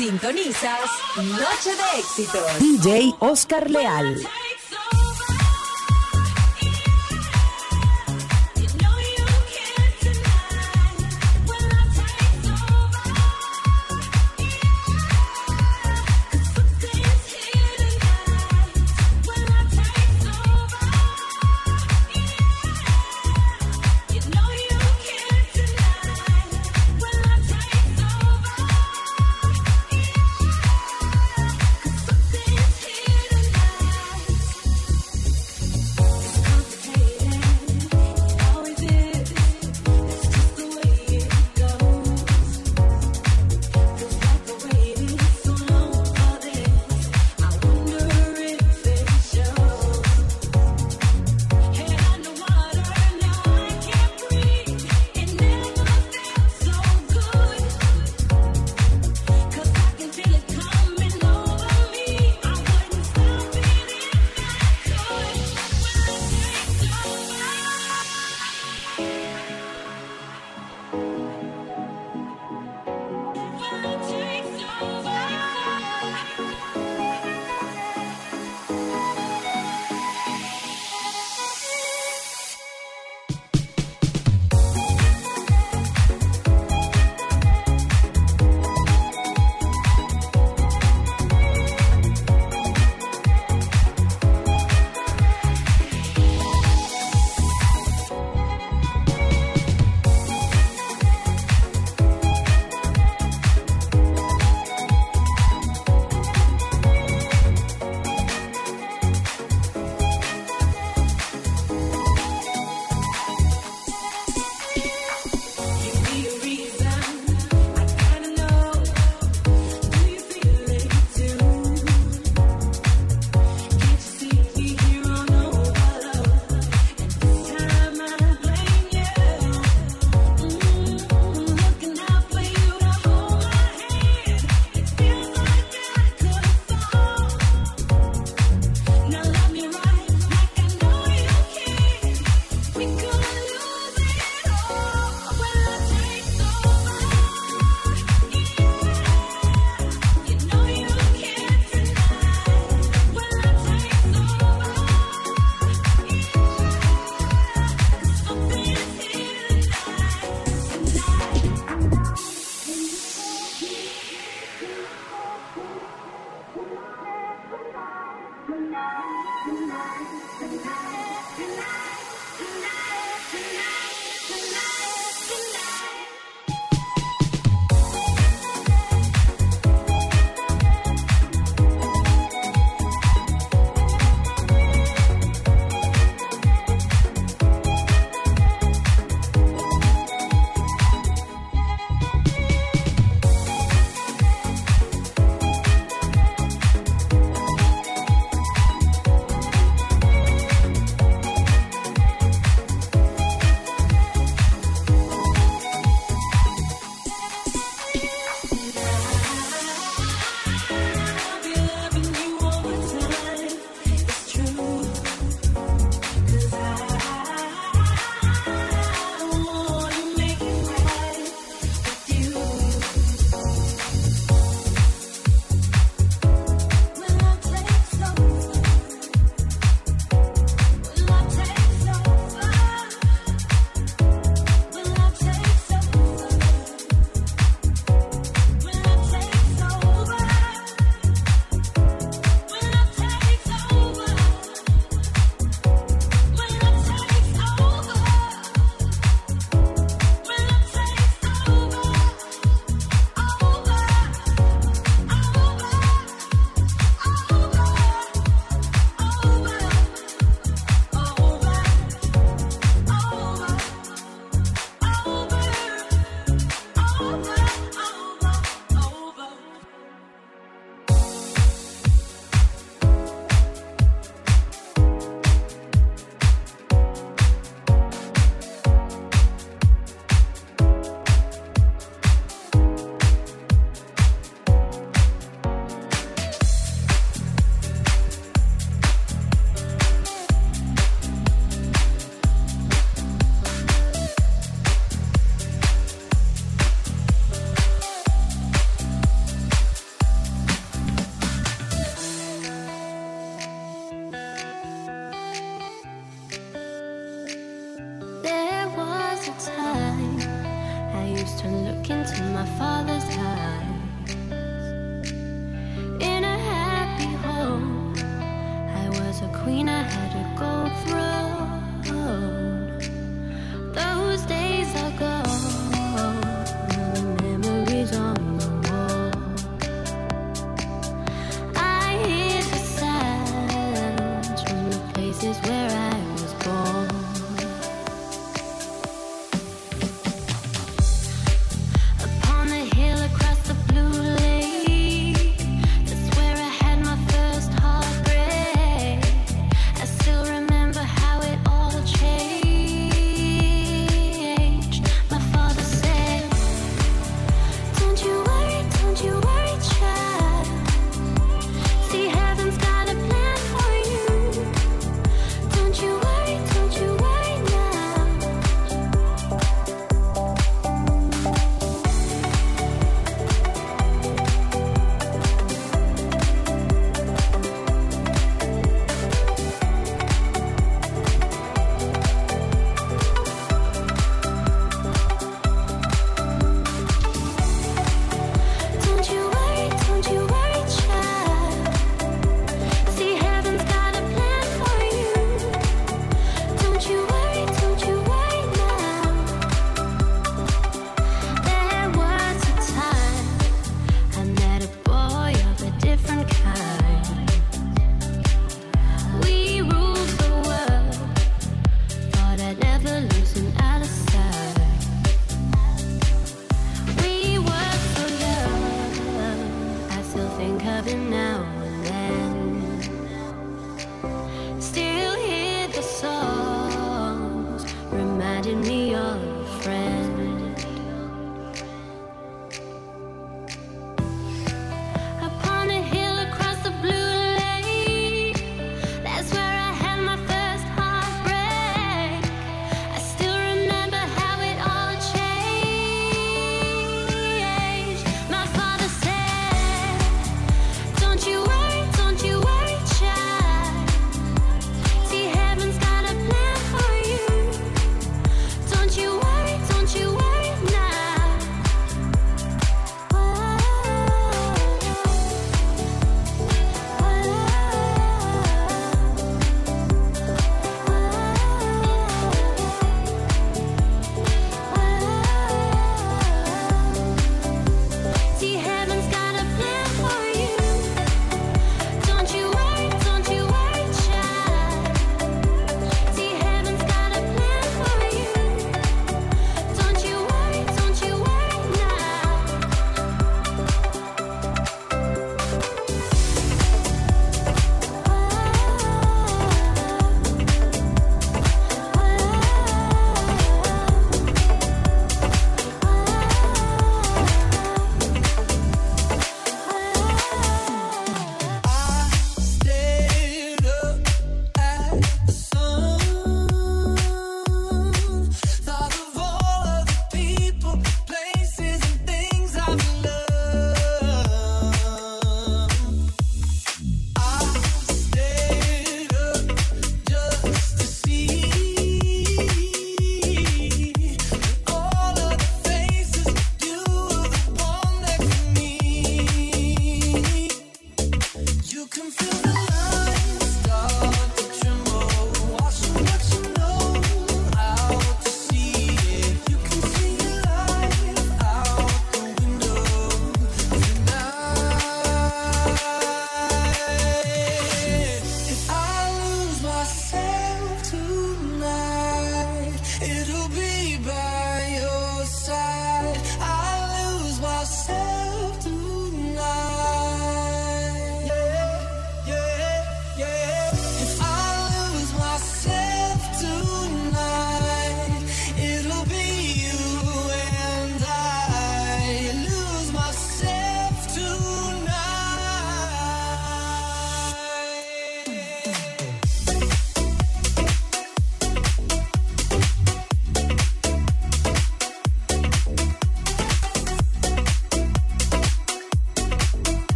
[0.00, 2.58] Sintonizas Noche de Éxitos.
[2.58, 4.16] DJ Oscar Leal.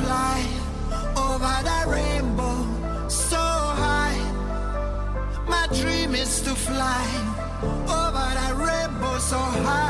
[0.00, 0.38] fly
[1.16, 2.56] over that rainbow
[3.08, 3.44] so
[3.82, 4.18] high.
[5.48, 7.06] My dream is to fly
[8.00, 9.85] over that rainbow so high.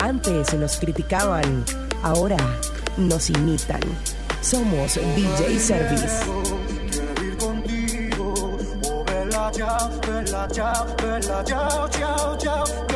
[0.00, 1.64] Antes nos criticaban,
[2.02, 2.36] ahora
[2.98, 3.80] nos imitan.
[4.42, 6.49] Somos DJ Service.
[9.60, 12.89] ciao, bella ciao, bella ciao, ciao, ciao.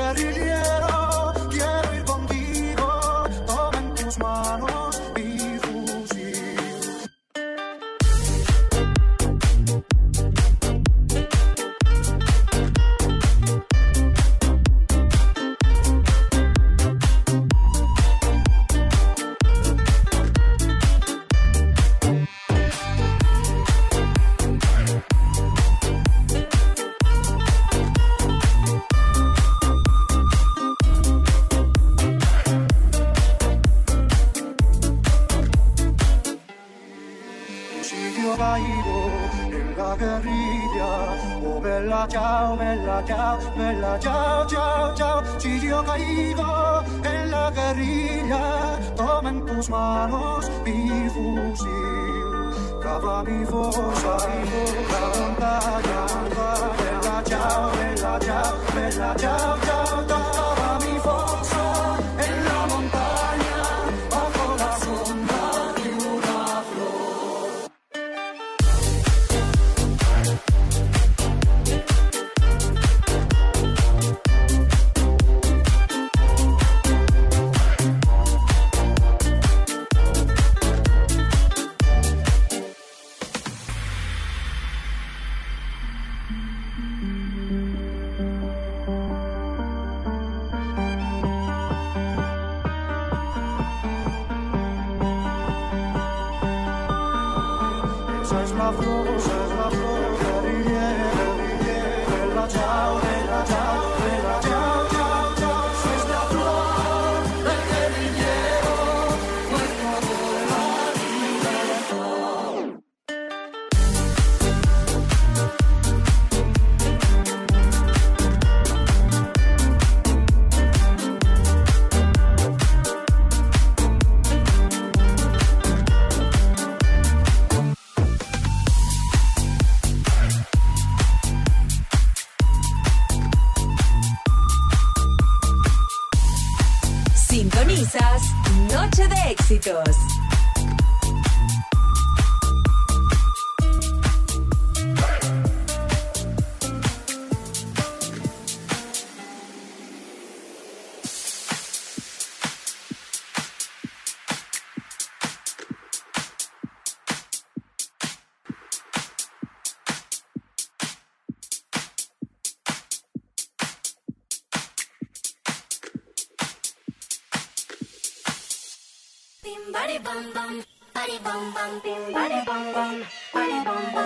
[49.69, 52.31] μάνος, μάνος, μη φουσίλ.
[52.79, 59.84] Καβά μη φως, αϊκό, καβόντα, καβά Μελά τσάου, μελά τσάου, μελά τσάου, τσάου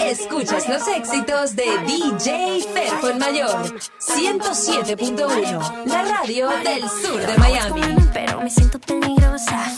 [0.01, 7.97] Escuchas los éxitos de DJ Ferfon Mayor 107.1, la radio del sur de Miami.
[8.13, 9.71] Pero me siento peligrosa.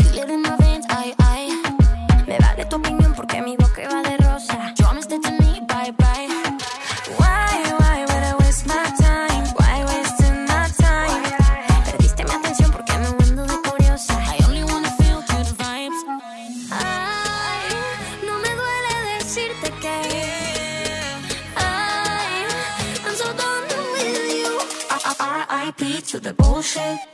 [26.63, 27.10] 是谁？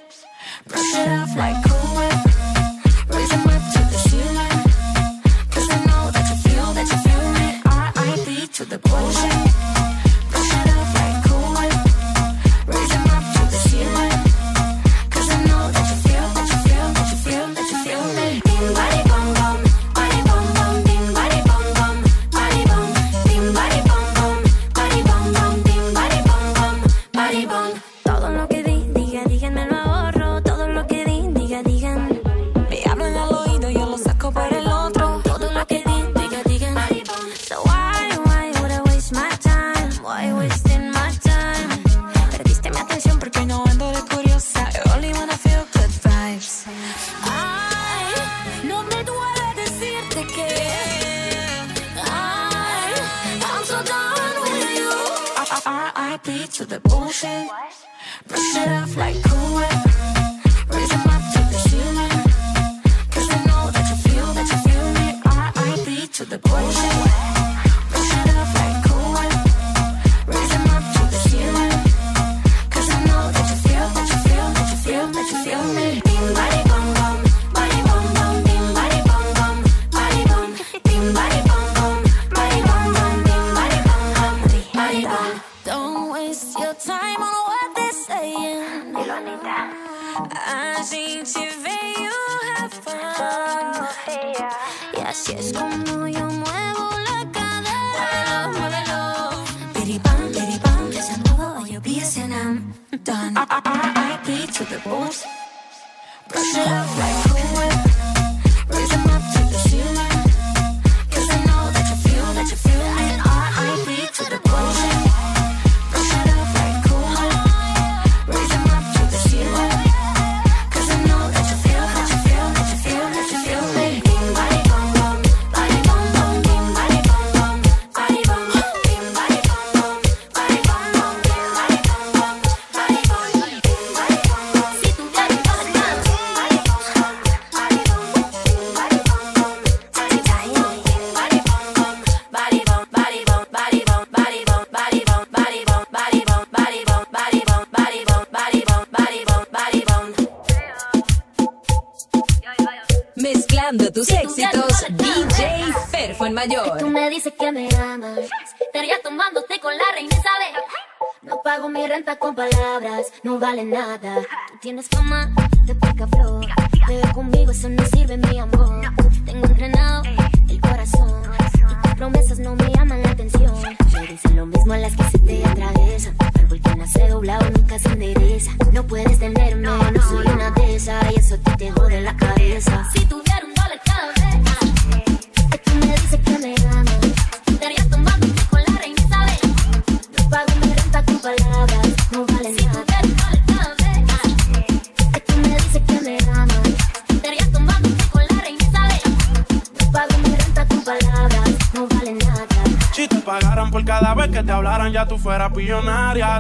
[164.69, 165.06] in this phone.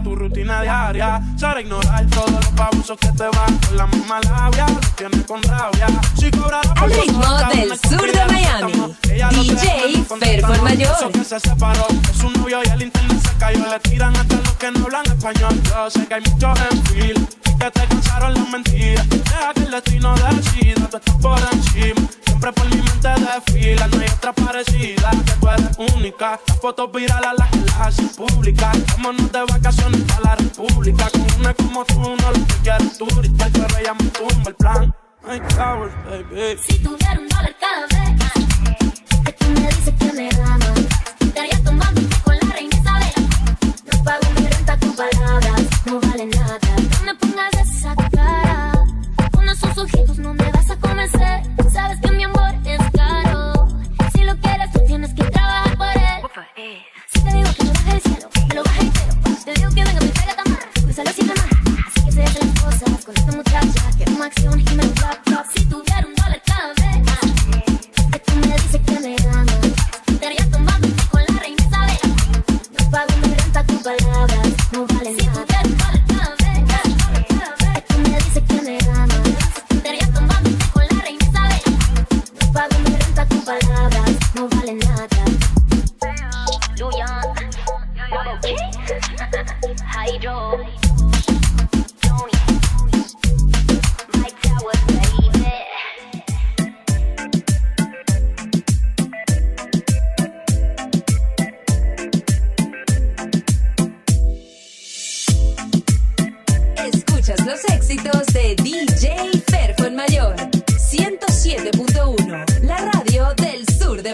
[0.02, 4.66] Tu rutina diaria será ignorar todos los abusos que te van con la misma labia.
[4.94, 5.86] Tienes con rabia.
[6.14, 10.06] Si Al ritmo del sur de Miami, DJ
[10.52, 10.96] el Mayor.
[10.96, 13.70] Eso que se separó de su novio y el internet se cayó.
[13.70, 15.62] Le tiran hasta los que no hablan español.
[15.64, 17.20] Yo sé que hay muchos en fila
[17.58, 19.08] que te cansaron las mentiras.
[19.08, 22.05] Deja que el destino decida, tú estás por encima.
[22.46, 25.10] Siempre por mi mente desfila, no hay otra parecida.
[25.10, 26.40] Que tú eres única.
[26.46, 28.78] Las fotos virales las las hacen públicas.
[28.92, 31.10] Vámonos de vacaciones para la república.
[31.10, 33.08] Con una como tú, no lo que quieres tú.
[33.16, 34.94] Ahorita el perro ya me tumba el plan.
[35.26, 36.56] Ay, cabrón, baby.
[36.68, 38.22] Si tuviera un dólar cada vez.
[39.24, 40.80] Que tú me dices que me amas.
[41.18, 43.28] Estaría tomándote con la reina Isabel.
[43.90, 46.58] No pago mi renta con palabras, no vale nada.
[47.00, 48.72] No me pongas esa cara.
[49.32, 50.45] Con esos ojitos no me
[59.46, 60.58] te digo que venga, me pega tamar.
[60.74, 61.46] Cruzalo siempre más.
[61.86, 63.96] Así que se hacen las cosas con esta muchacha.
[63.96, 65.46] Que una acción y me flap, flap.
[65.54, 65.85] Si tuviera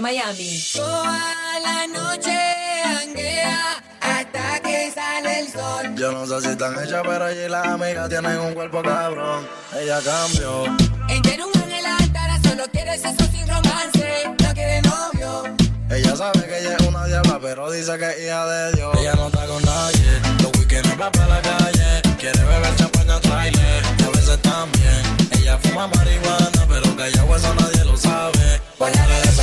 [0.02, 0.60] Miami.
[0.74, 2.36] Toda la noche
[2.82, 5.94] janguea hasta que sale el sol.
[5.94, 9.46] Yo no sé si están hechas, pero allí las amigas tienen un cuerpo cabrón.
[9.80, 10.64] Ella cambió.
[11.08, 14.24] Ella un ángel altara, solo quiere sexo sin romance.
[14.42, 15.44] No quiere novio.
[15.88, 18.96] Ella sabe que ella es una diabla, pero dice que es hija de Dios.
[18.98, 20.20] Ella no está con nadie.
[20.42, 22.02] Los weekends va para la calle.
[22.18, 23.84] Quiere beber champaña trailer.
[24.00, 25.02] Y a veces también.
[25.38, 28.60] Ella fuma marihuana, pero que ella eso nadie lo sabe.
[28.76, 28.90] Por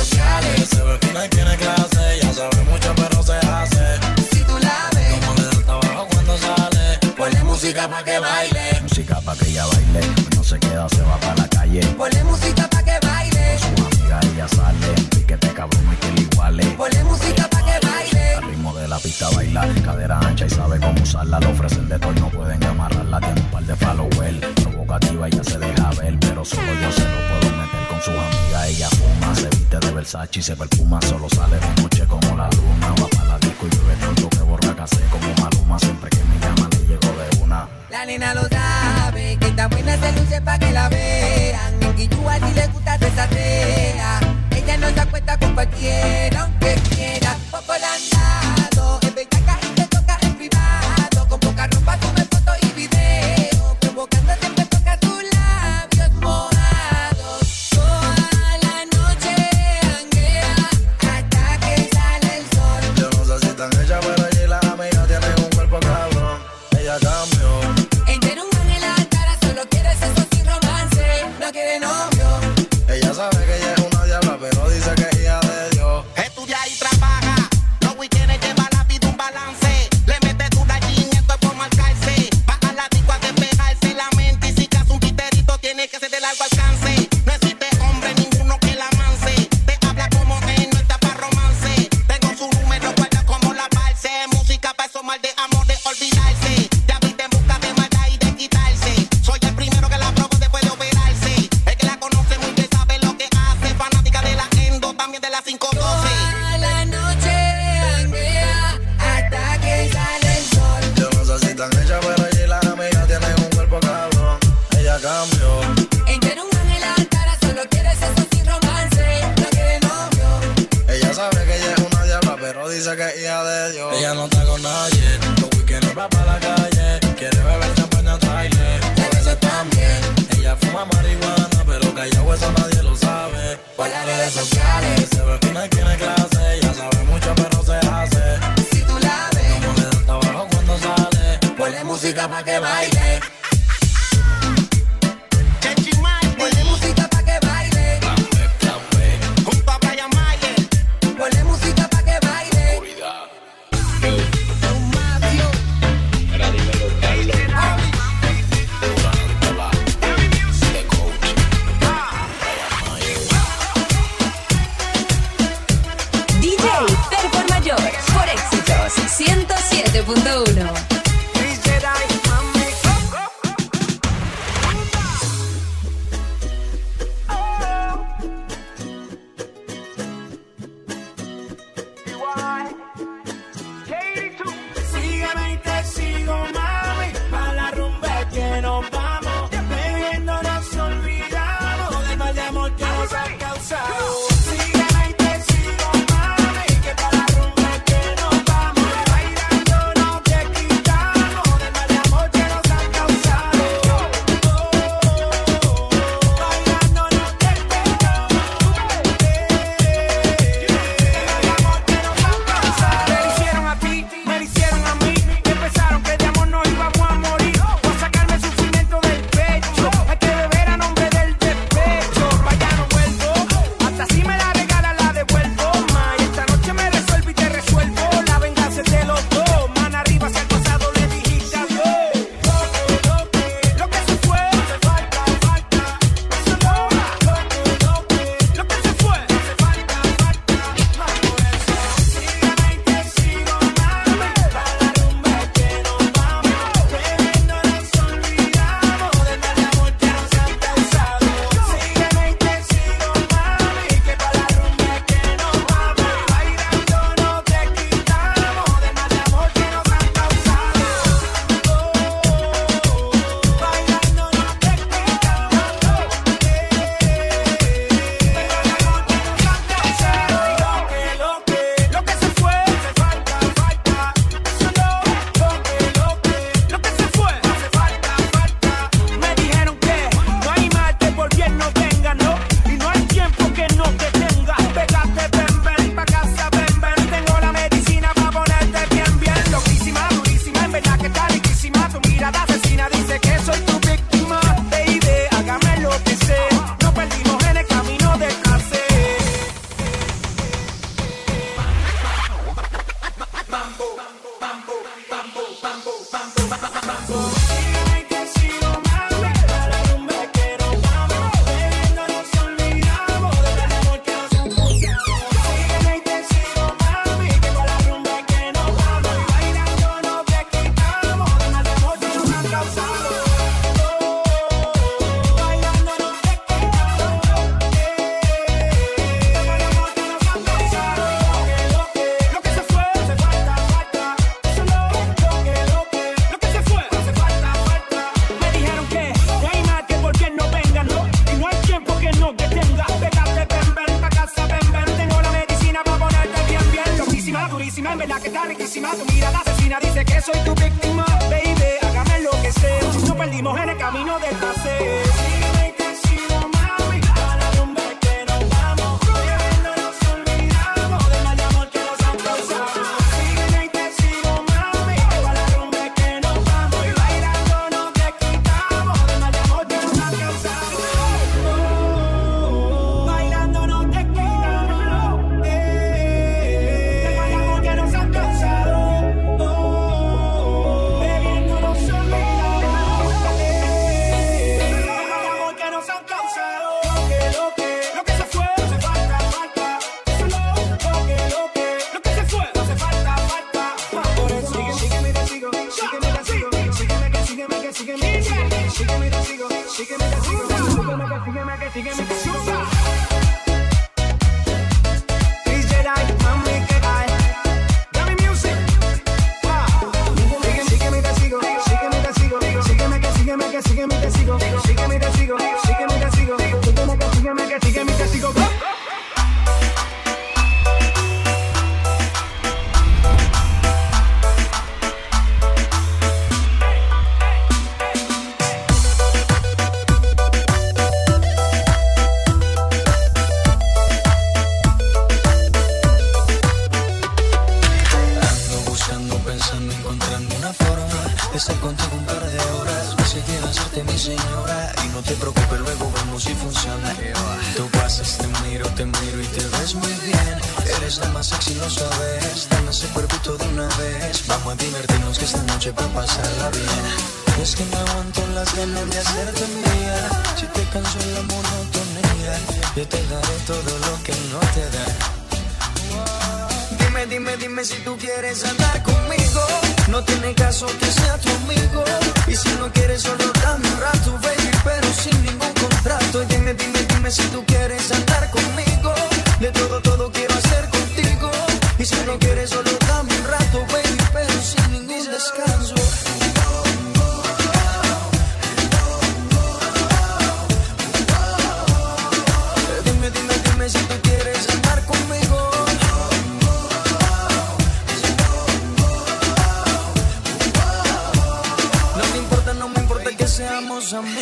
[0.00, 4.00] se ve fina y tiene clase, ya sabe mucho pero se hace.
[4.32, 6.98] Si tú la ves, como le da trabajo cuando sale.
[7.18, 8.80] Ponle música pa' que baile.
[8.80, 10.00] Música pa' que ella baile,
[10.36, 11.80] no se queda, se va pa' la calle.
[11.98, 13.58] Ponle música pa' que baile.
[13.60, 14.94] Con su amiga ella sale,
[15.26, 16.64] que te cabrón y que le iguale.
[16.78, 18.34] Ponle música pa' que baile.
[18.36, 21.40] Al ritmo de la pista bailar, cadera ancha y sabe cómo usarla.
[21.40, 23.20] Le ofrecen de todo y no pueden amarrarla.
[23.20, 26.18] Tiene un par de followers, provocativa y ya se deja ver.
[26.20, 28.10] Pero solo yo se lo puedo meter con su.
[28.12, 31.00] amigos ella fuma, se viste de Versace y se perfuma.
[31.02, 32.94] Solo sale de noche como la luna.
[33.00, 35.78] Va para la disco y bebe todo que borra casé como Maluma.
[35.78, 37.68] Siempre que me llama le llego de una.
[37.90, 41.82] La nena lo sabe, que está buena se luce pa' que la vean.
[41.82, 44.20] En Guillúa si le gusta desatea.
[44.54, 47.36] Ella no se acuesta con cualquiera, aunque quiera.
[47.50, 47.72] Poco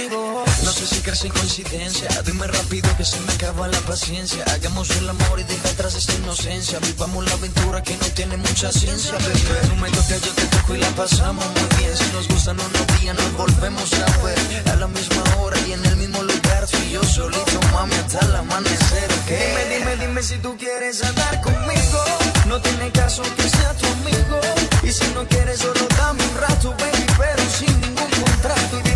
[0.06, 2.08] No sé si crecí coincidencia.
[2.24, 4.44] Dime rápido que se me acaba la paciencia.
[4.54, 6.78] Hagamos el amor y deja atrás esta inocencia.
[6.78, 9.60] Vivamos la aventura que no tiene mucha ciencia, bebé.
[9.68, 11.96] Tú me tocas, yo te toco y la pasamos muy bien.
[11.96, 14.38] Si nos gustan unos días, nos volvemos a ver.
[14.72, 16.66] A la misma hora y en el mismo lugar.
[16.70, 19.08] Tú y yo solito, mami, hasta el amanecer.
[19.26, 22.04] Dime, dime, dime si tú quieres andar conmigo.
[22.46, 24.40] No tiene caso que sea tu amigo.
[24.84, 28.87] Y si no quieres, solo dame un rato, baby, pero sin ningún contrato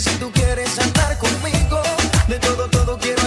[0.00, 1.82] si tú quieres andar conmigo.
[2.26, 3.19] De todo, todo quiero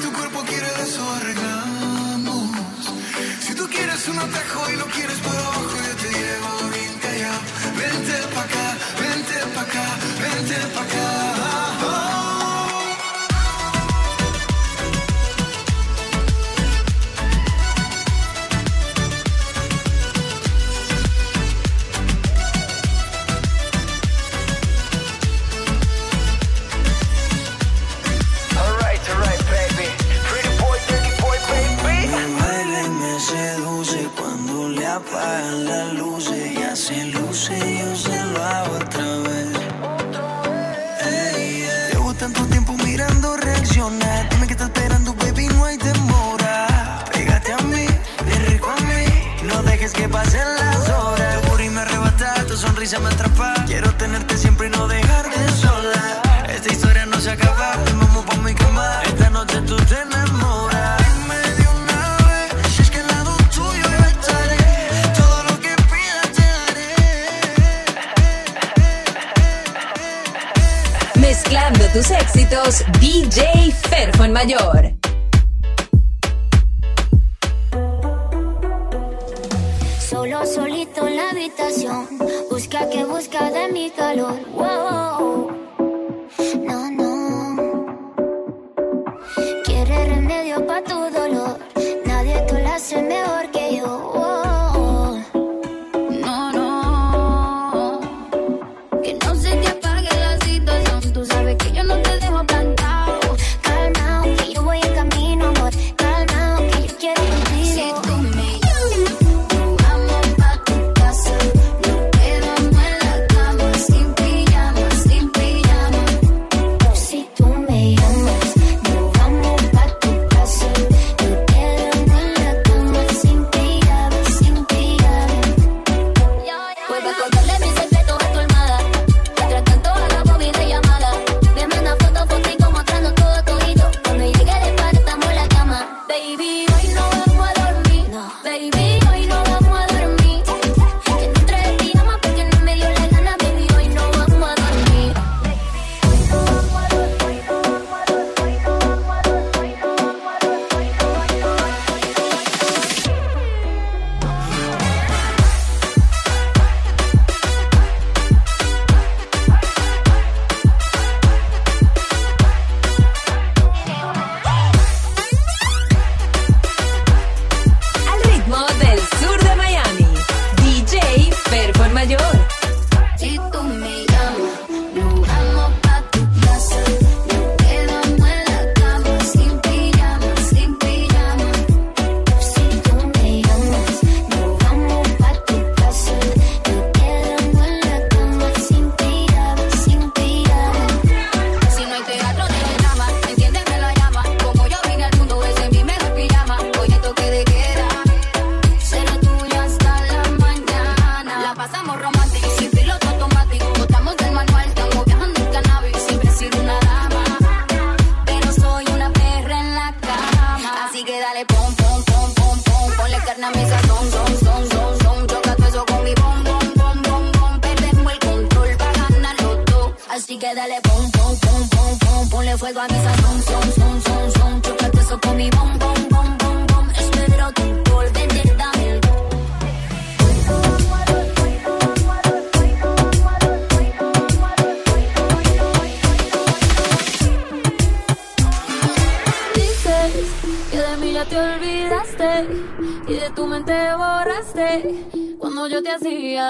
[0.00, 2.50] tu cuerpo quiere de eso arreglamos.
[3.40, 7.40] Si tú quieres un atajo y lo quieres para abajo, yo te llevo bien callado.
[7.78, 8.66] Vente pa' acá,
[9.00, 9.86] vente pa' acá,
[10.22, 11.17] vente pa' acá.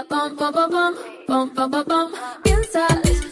[0.04, 0.94] bum bum bum bum
[1.26, 3.27] bum bum bum bum inside.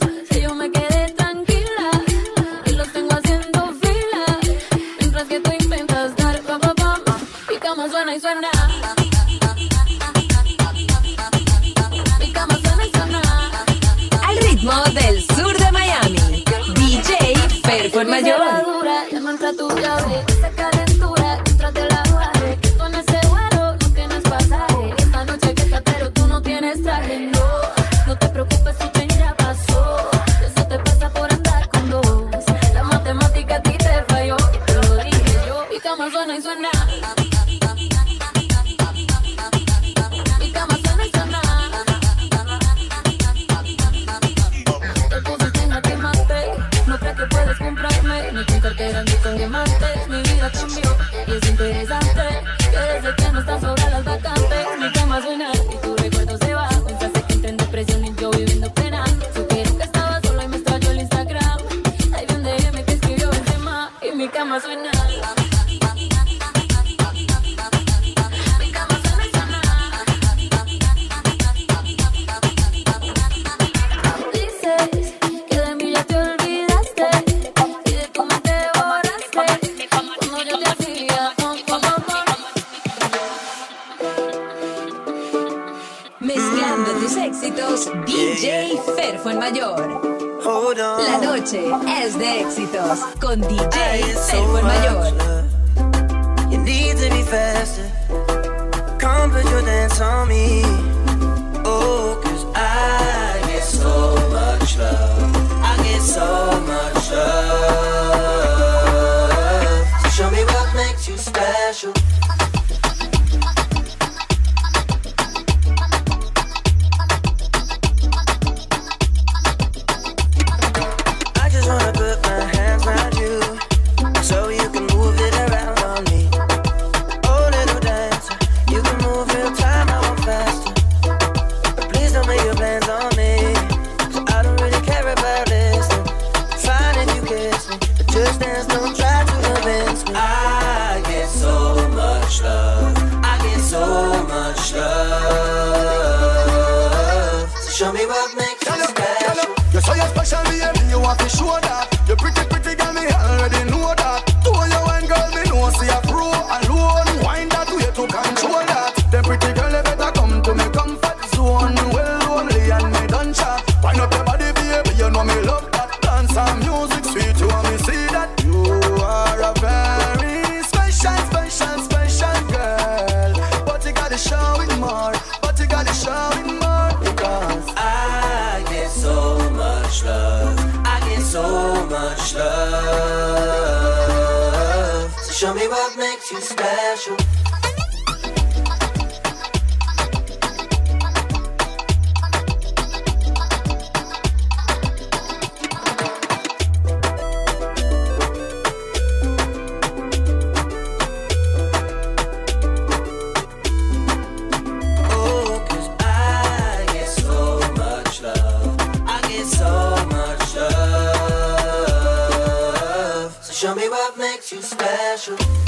[215.26, 215.65] special.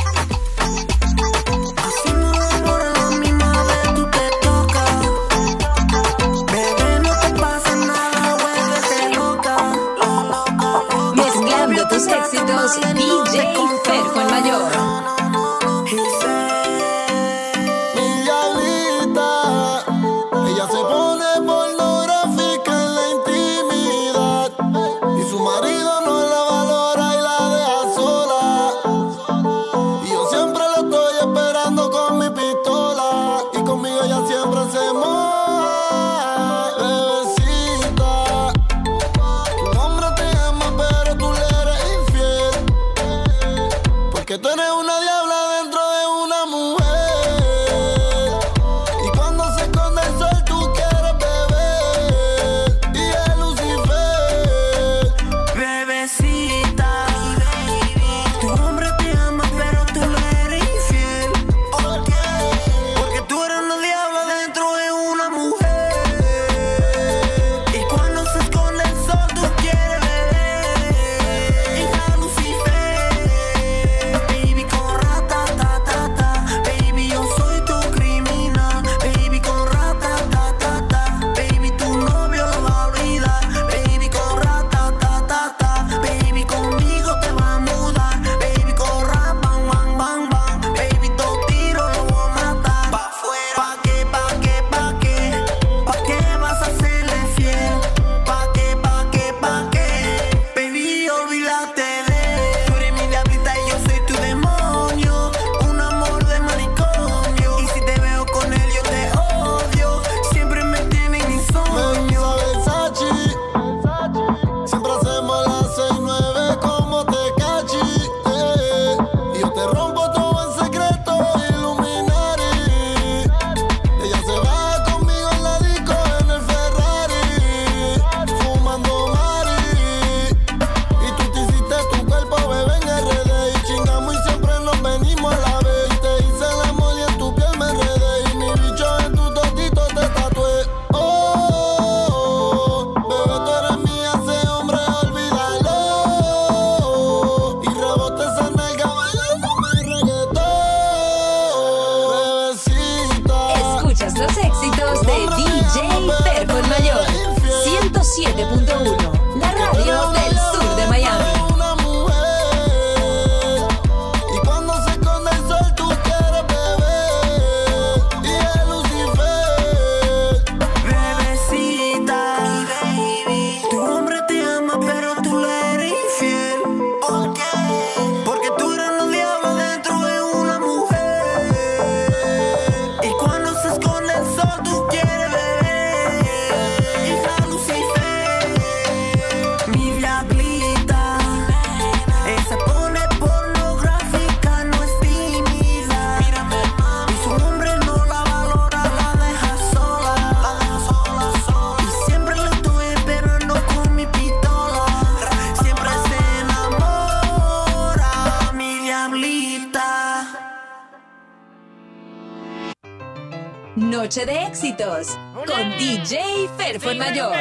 [213.78, 215.16] Noche de éxitos
[215.46, 217.32] con DJ Ferfo Mayor.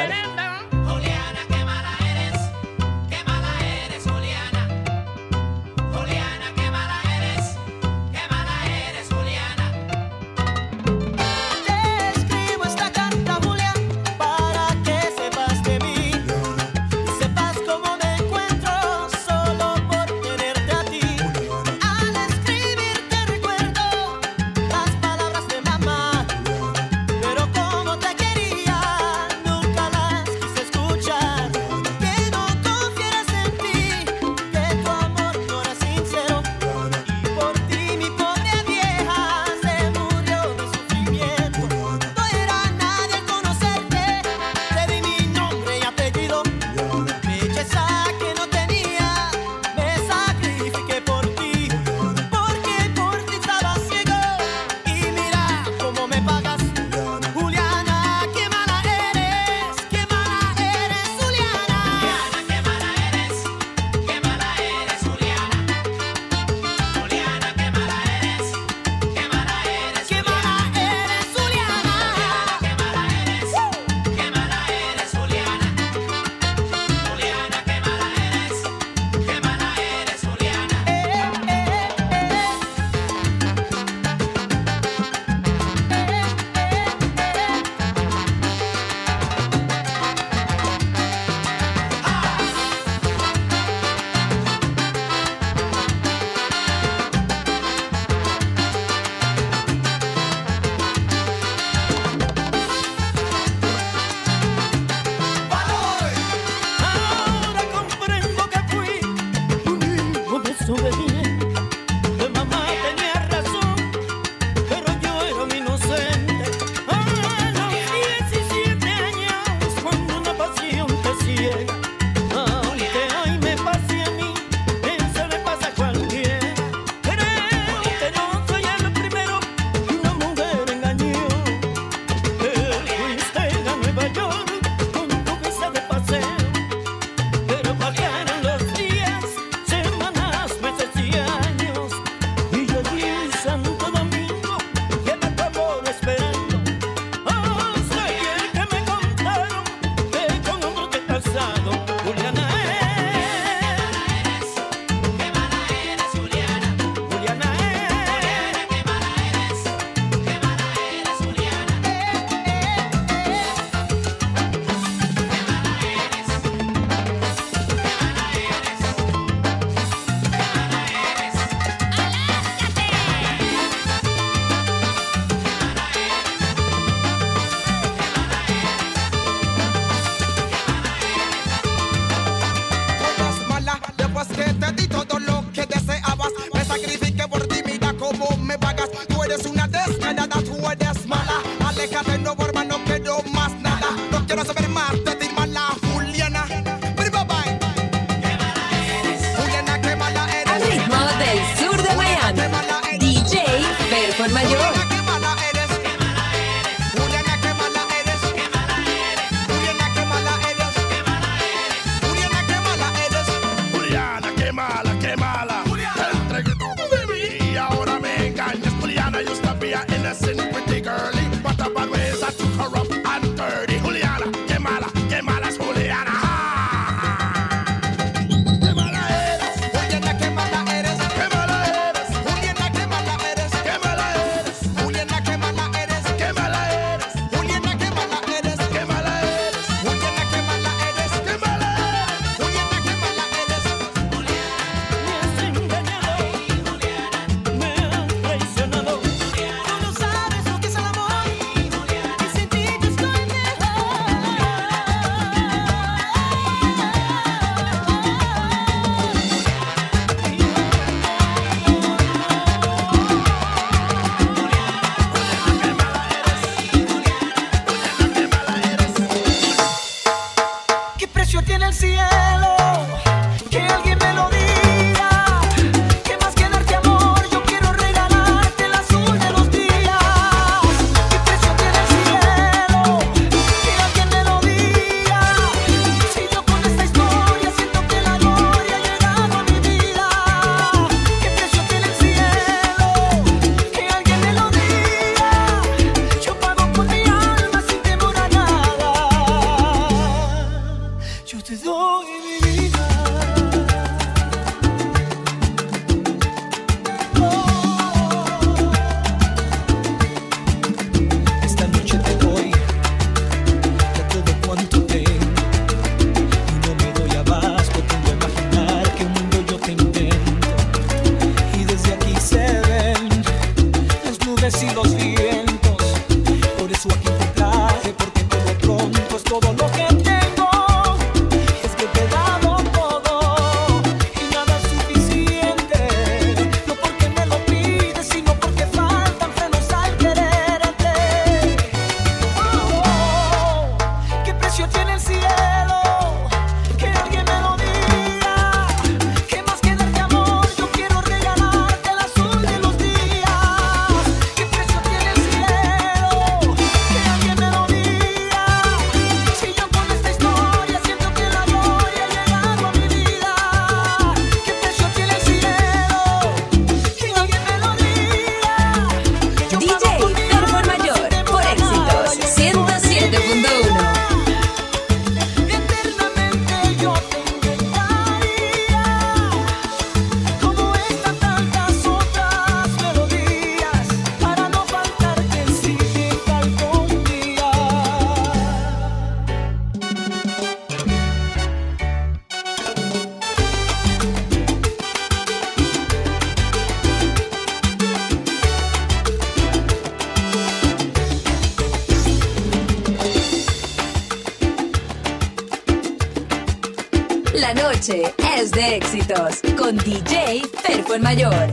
[407.88, 411.48] es de éxitos con DJ Perfo Mayor.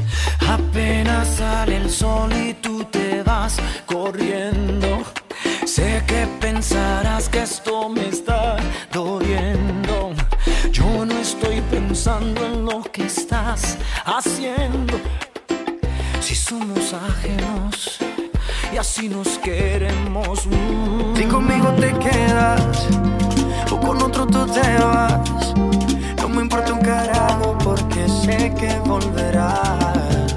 [28.65, 30.35] que volverás.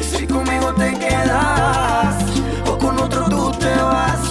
[0.00, 2.14] Si conmigo te quedas
[2.66, 4.22] o con otro tú te vas,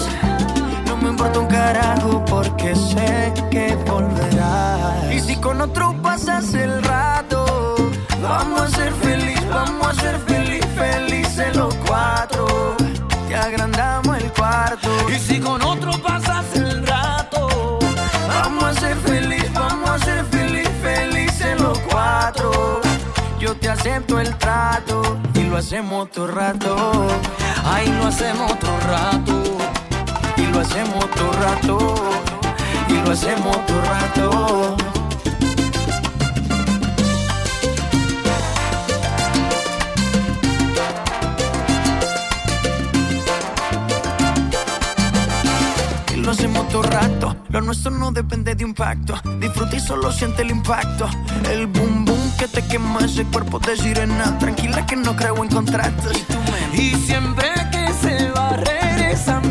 [0.88, 5.14] no me importa un carajo porque sé que volverás.
[5.14, 7.76] Y si con otro pasas el rato,
[8.22, 12.46] vamos a ser feliz, vamos a ser feliz, felices los cuatro.
[13.28, 14.90] Te agrandamos el cuarto.
[15.10, 16.27] Y si con otro pasas
[23.88, 27.08] acepto el trato y lo hacemos todo rato.
[27.64, 29.44] Ay, lo hacemos otro rato
[30.36, 31.96] y lo hacemos todo rato
[32.90, 34.78] y lo hacemos todo rato.
[46.14, 47.17] Y lo hacemos todo rato
[47.68, 49.20] nuestro no depende de un pacto.
[49.42, 51.10] Disfruta y solo siente el impacto.
[51.52, 54.40] El boom boom que te quema ese cuerpo de sirena.
[54.40, 56.18] Tranquila que no creo en contratos.
[56.18, 56.38] Y, tú,
[56.82, 59.42] y siempre que se va, regresa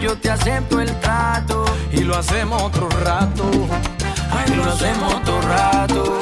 [0.00, 3.44] Yo te acepto el trato y lo hacemos otro rato.
[4.30, 6.18] Ay, lo hacemos otro rato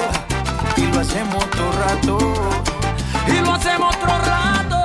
[0.76, 2.18] y lo hacemos otro rato
[3.26, 4.76] y lo hacemos otro rato.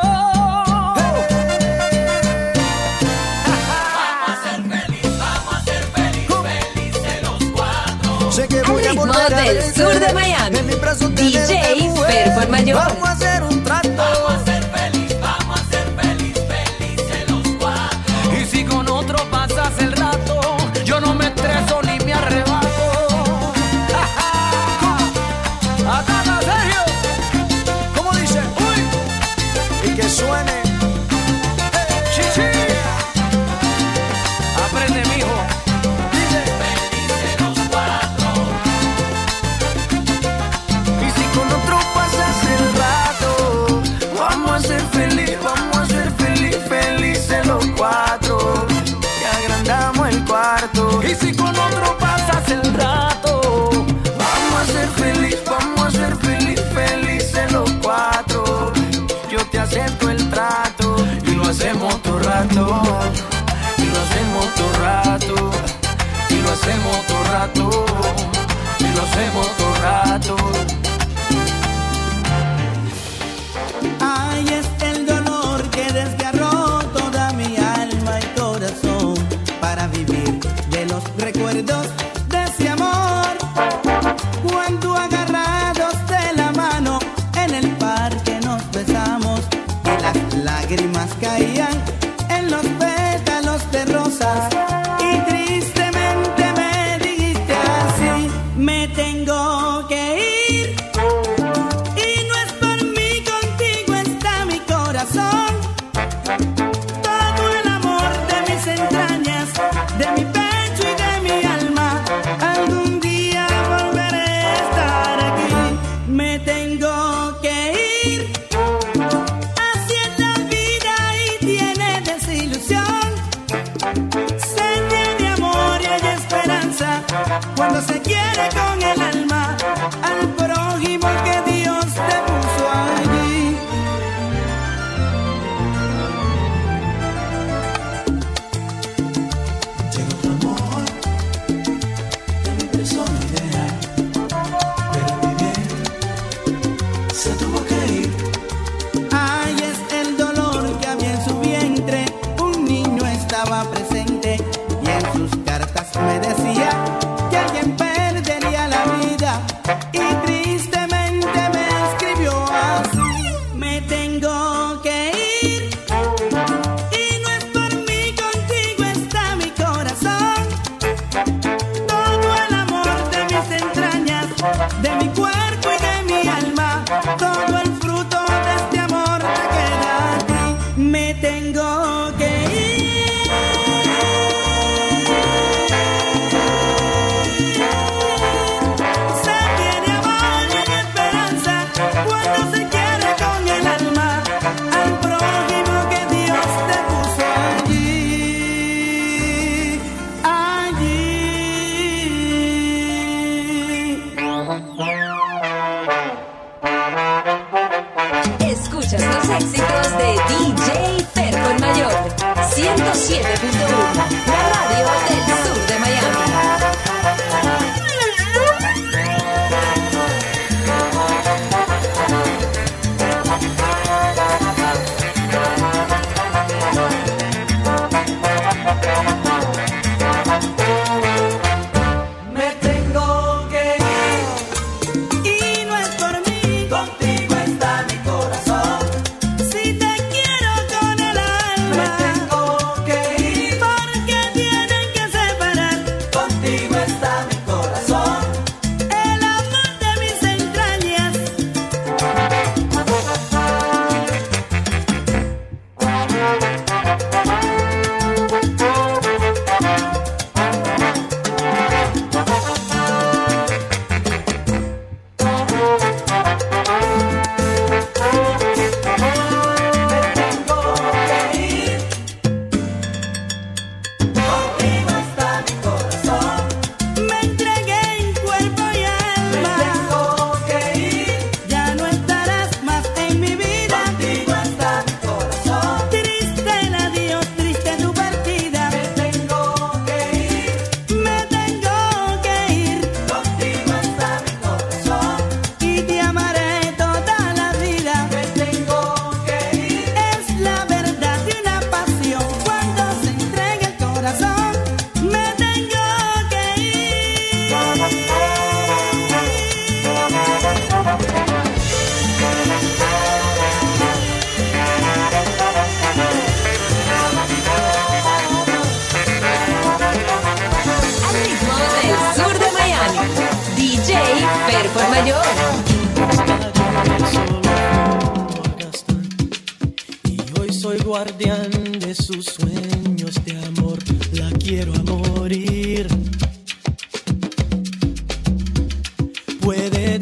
[8.32, 10.36] Sé que voy a ritmo del sur de Miami.
[11.16, 12.78] DJ Performayor.
[12.78, 13.35] Vamos a hacer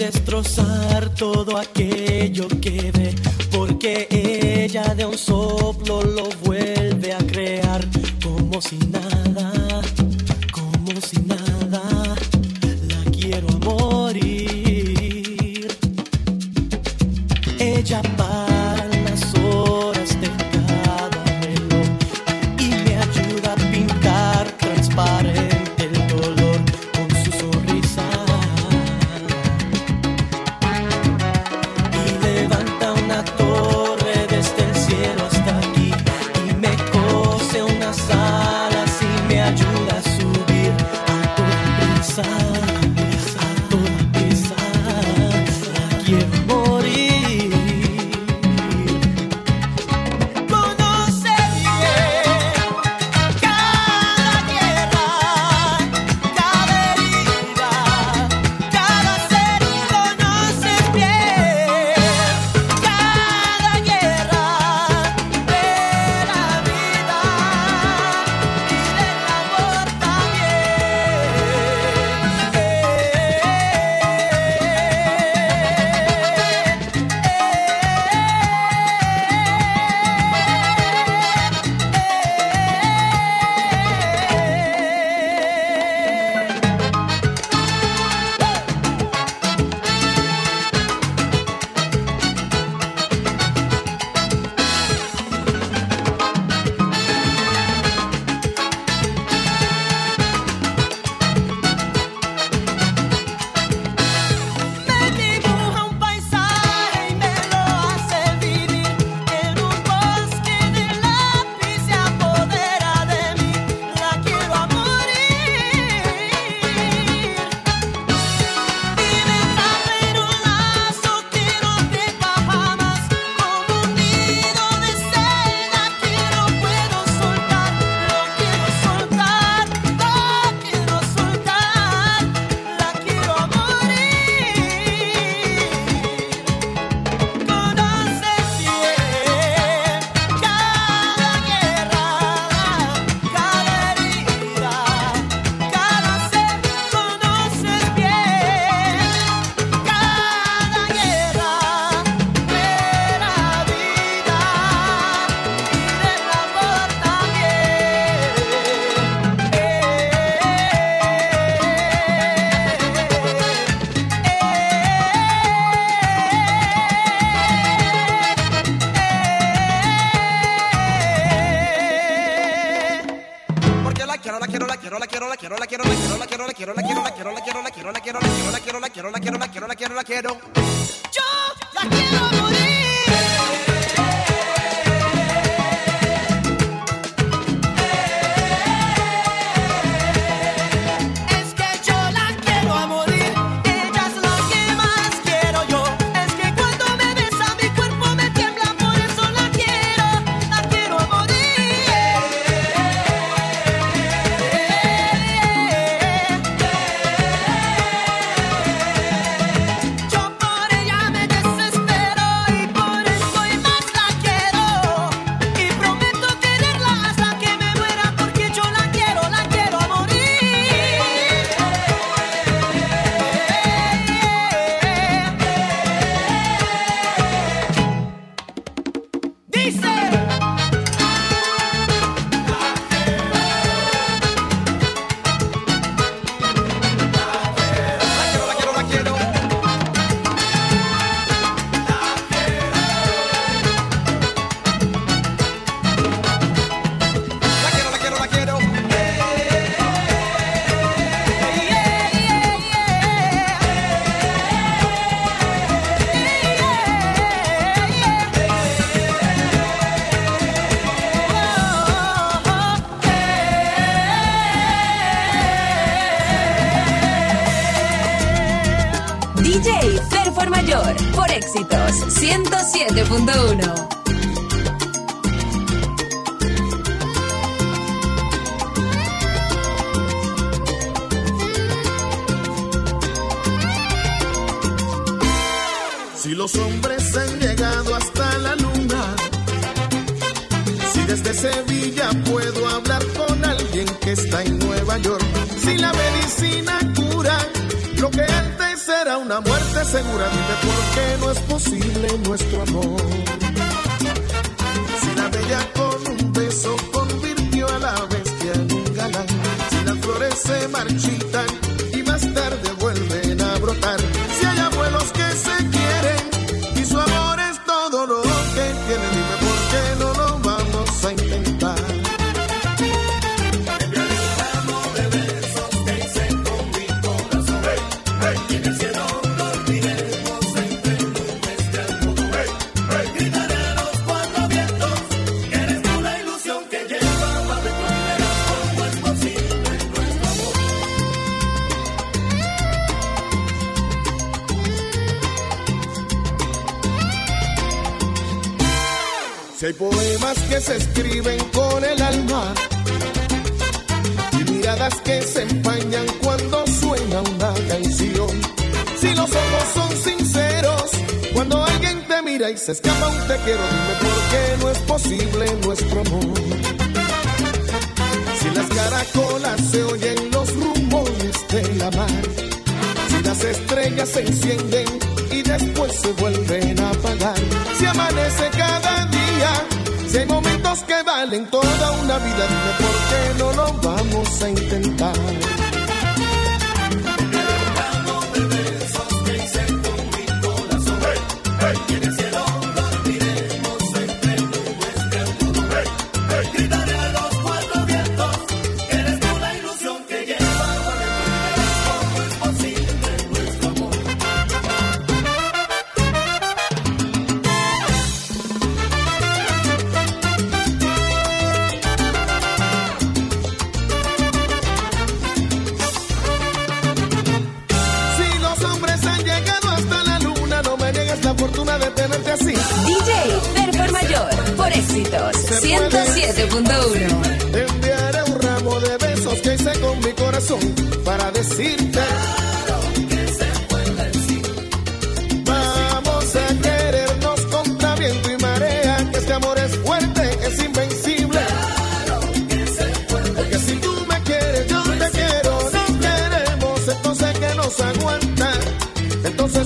[0.05, 3.15] destrozar todo aquello que ve,
[3.49, 7.81] porque ella de un soplo lo vuelve a crear
[8.21, 9.32] como si nada.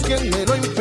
[0.07, 0.76] Quién me lo impide.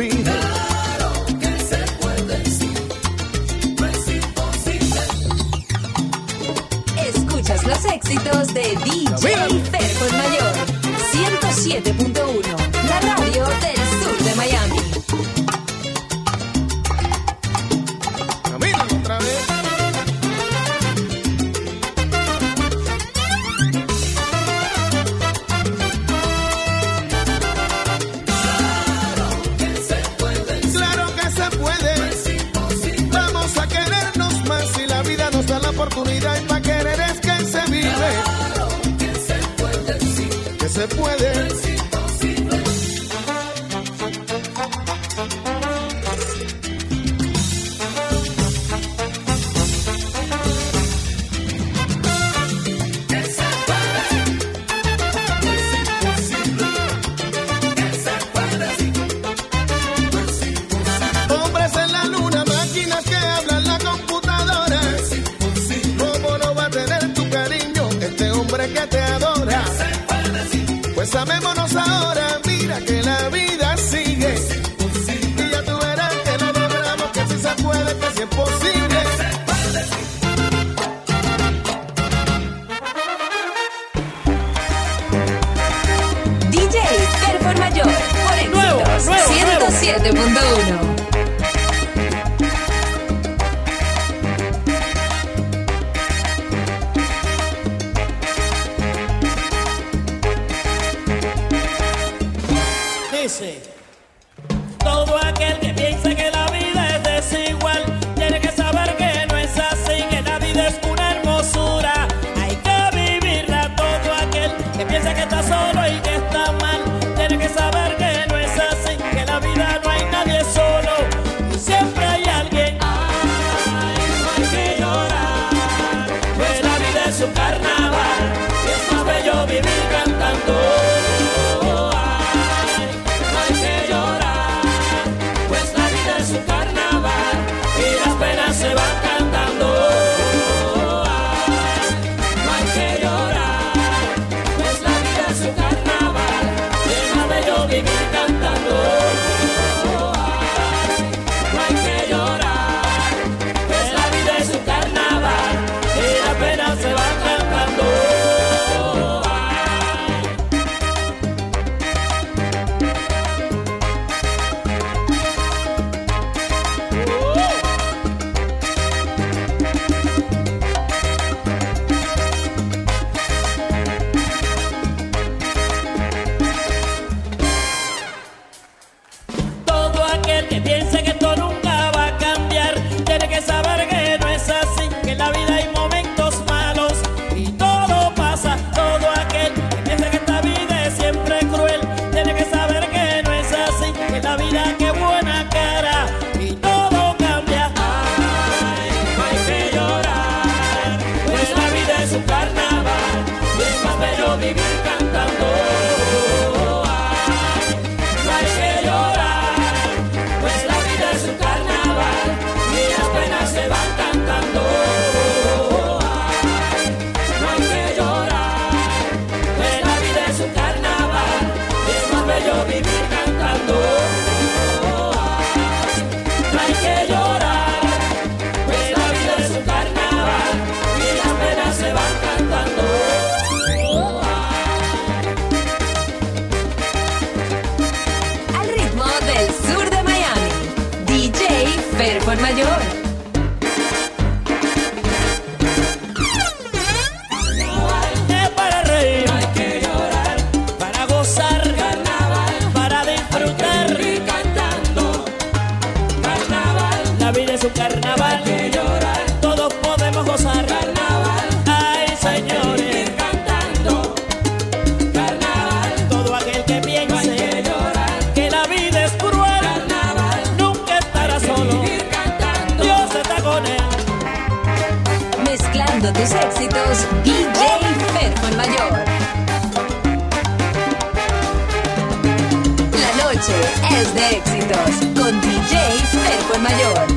[286.59, 287.16] Mayor.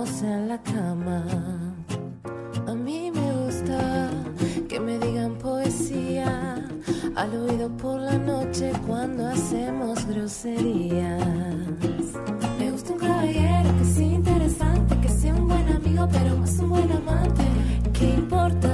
[0.00, 1.22] En la cama.
[2.66, 4.08] A mí me gusta
[4.66, 6.66] que me digan poesía
[7.14, 11.22] al oído por la noche cuando hacemos groserías.
[12.58, 16.70] Me gusta un caballero que sea interesante, que sea un buen amigo, pero más un
[16.70, 17.44] buen amante.
[17.92, 18.69] ¿Qué importa?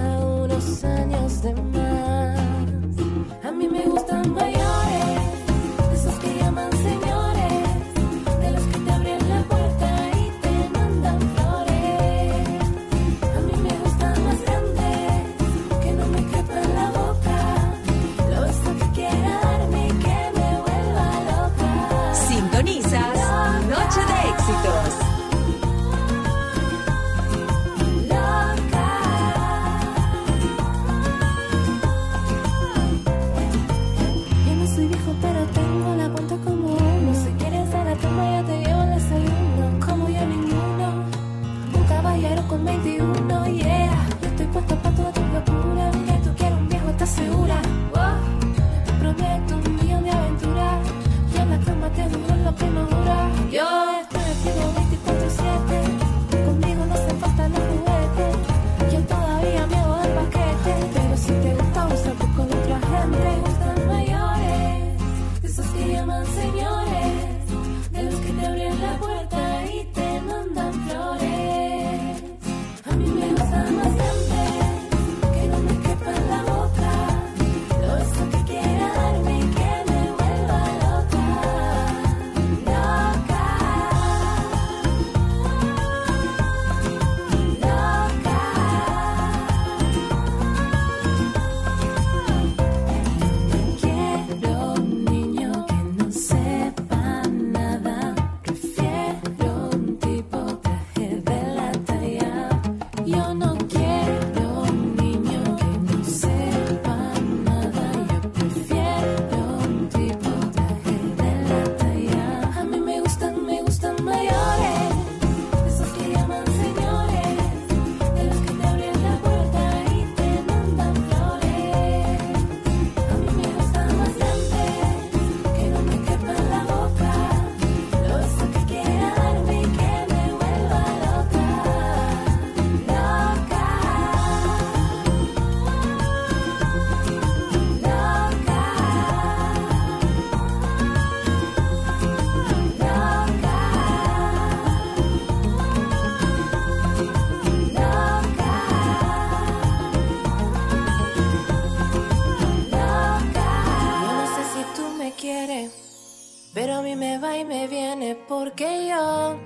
[158.39, 159.39] porque yo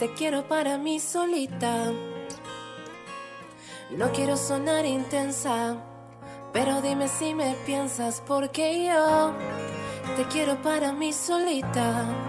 [0.00, 1.92] te quiero para mí solita.
[3.90, 5.76] No quiero sonar intensa,
[6.52, 9.32] pero dime si me piensas porque yo
[10.16, 12.27] te quiero para mí solita.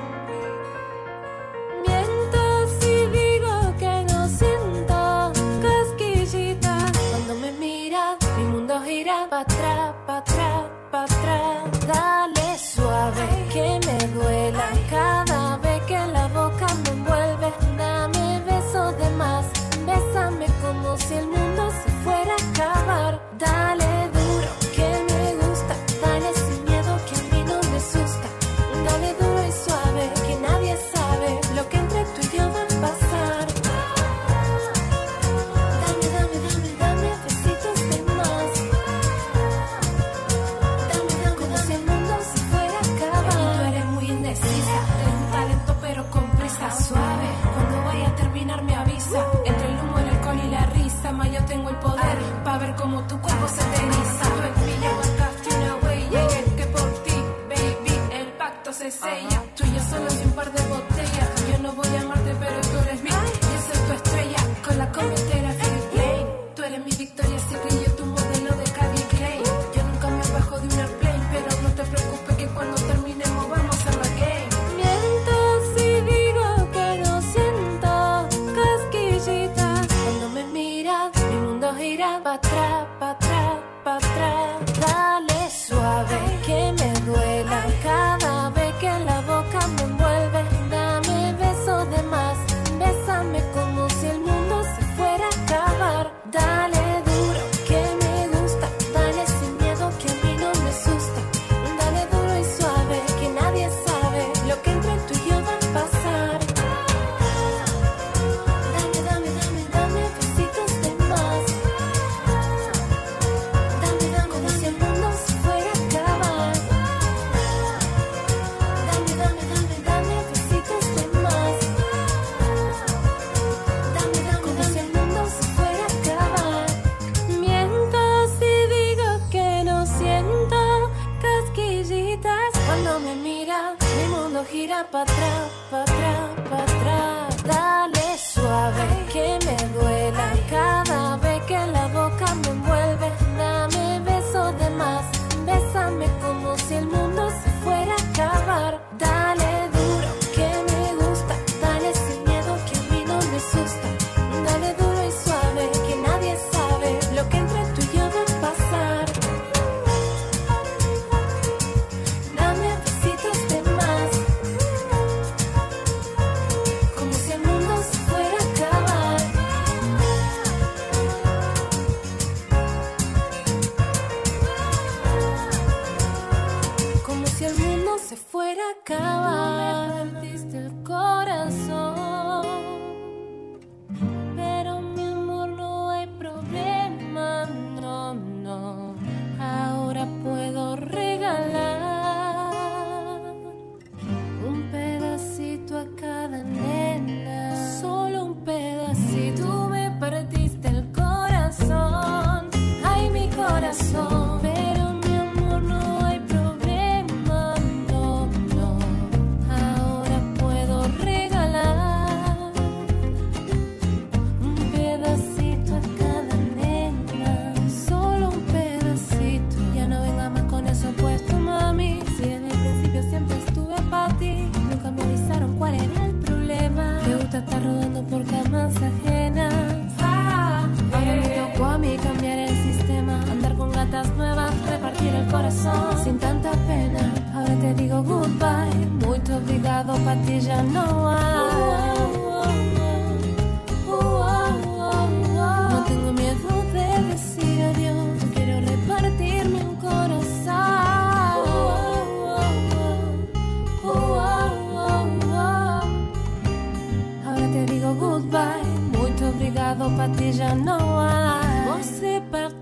[257.99, 258.63] goodbye.
[258.97, 261.41] Muito obrigado, para já não há.
[261.77, 262.58] Você partiu.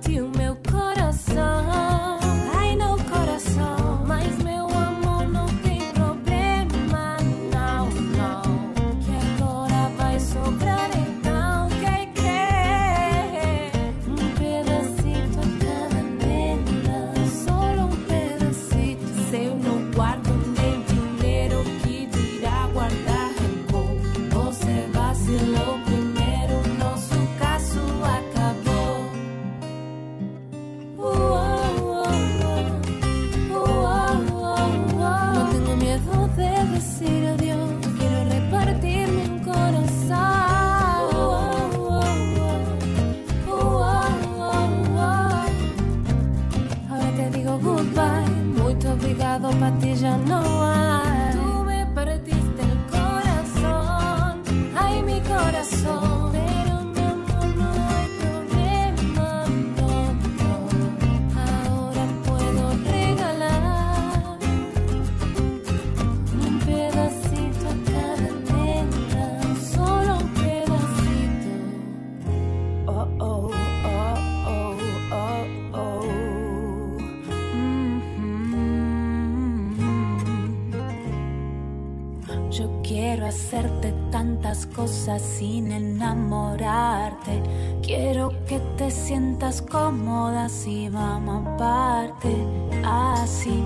[84.66, 87.44] cosas sin enamorarte.
[87.82, 92.36] Quiero que te sientas cómoda si vamos aparte.
[92.84, 93.64] Así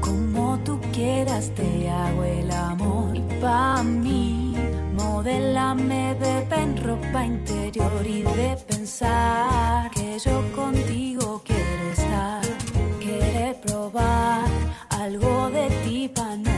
[0.00, 3.16] como tú quieras, te hago el amor.
[3.16, 4.54] Y pa' mí,
[4.94, 12.42] modelame, bebé, en ropa interior y de pensar que yo contigo quiero estar.
[13.00, 14.44] Quiere probar
[14.90, 16.49] algo de ti para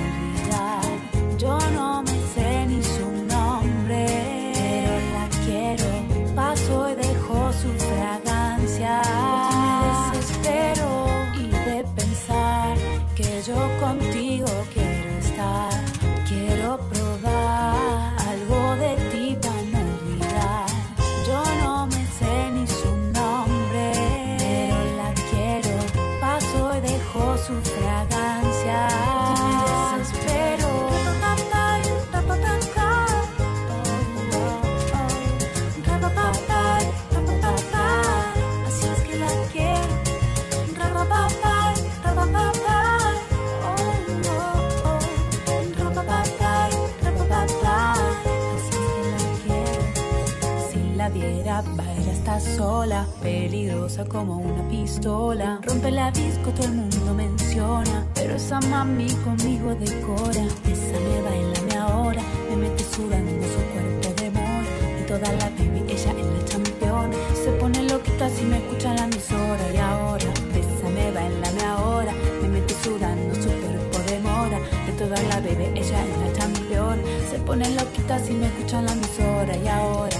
[52.56, 55.60] sola, peligrosa como una pistola.
[55.62, 60.44] Rompe la disco, todo el mundo menciona, pero esa mami conmigo decora.
[60.64, 64.70] Bésame, bailame ahora, me mete sudando su cuerpo de mora.
[65.00, 67.10] Y toda la baby, ella es la campeón.
[67.42, 69.64] Se pone loquita si me escucha la emisora.
[69.72, 72.12] Y ahora, bésame, bailame ahora,
[72.42, 74.58] me mete sudando su cuerpo de mora.
[74.86, 77.00] De toda la baby, ella es la campeón.
[77.30, 79.56] Se pone loquita si me escucha la emisora.
[79.56, 80.11] Y ahora,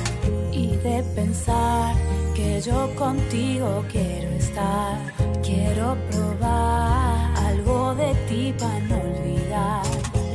[0.53, 1.95] y de pensar
[2.35, 4.99] que yo contigo quiero estar.
[5.43, 9.83] Quiero probar algo de ti para no olvidar.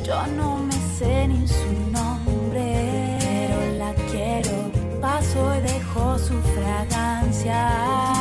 [0.03, 4.71] Yo no me sé ni su nombre, pero la quiero.
[4.99, 7.69] Paso y dejo su fragancia.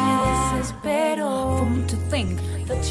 [0.07, 1.37] Me desespero.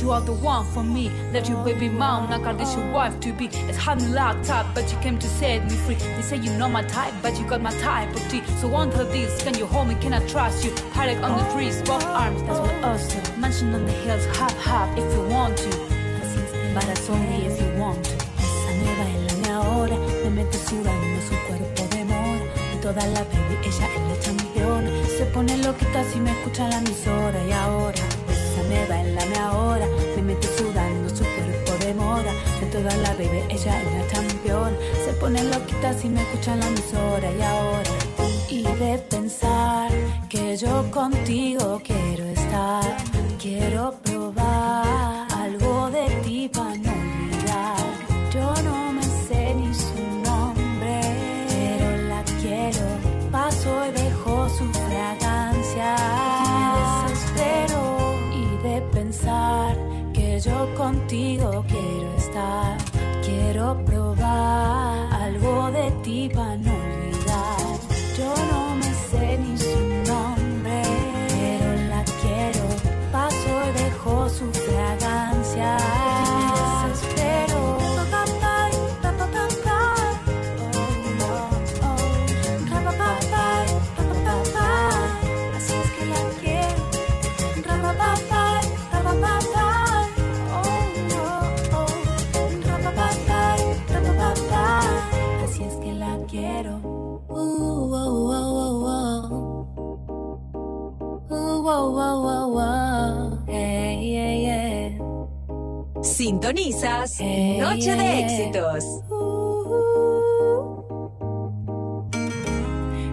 [0.01, 3.19] You are the one for me, that you baby mom, not got this your wife
[3.21, 3.45] to be.
[3.69, 5.95] It's hard and locked up, but you came to set me free.
[5.95, 8.43] They say you know my type, but you got my type of tea.
[8.59, 9.95] So until this, can you hold me?
[9.95, 10.71] Can I trust you?
[10.91, 13.39] Paddock on the trees, both arms, that's what us do.
[13.39, 15.69] Mansion on the hills, half half if you want to.
[16.73, 18.11] But that's only if you want to.
[18.37, 19.97] Bésame, bailame ahora,
[20.29, 21.75] me sudando su cuerpo
[22.85, 24.89] toda la baby, ella es la campeona.
[25.17, 27.43] Se pone loquita si me escucha la emisora.
[27.43, 29.74] Y ahora, bésame, bailame ahora,
[32.75, 34.77] toda la baby, ella es la campeona.
[35.05, 37.31] Se pone loquita si me escucha la emisora.
[37.39, 37.91] Y ahora,
[38.49, 39.91] y de pensar
[40.29, 42.97] que yo contigo quiero estar.
[43.39, 46.94] Quiero probar algo de ti para
[60.45, 62.77] yo contigo quiero estar.
[63.23, 68.64] Quiero probar algo de ti para no olvidar.
[106.25, 107.19] Sintonizas
[107.59, 108.19] Noche de.
[108.21, 108.83] Éxitos.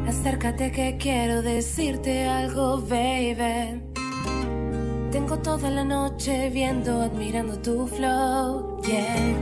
[0.09, 3.83] Acércate que quiero decirte algo, baby.
[5.11, 9.37] Tengo toda la noche viendo, admirando tu flow, yeah.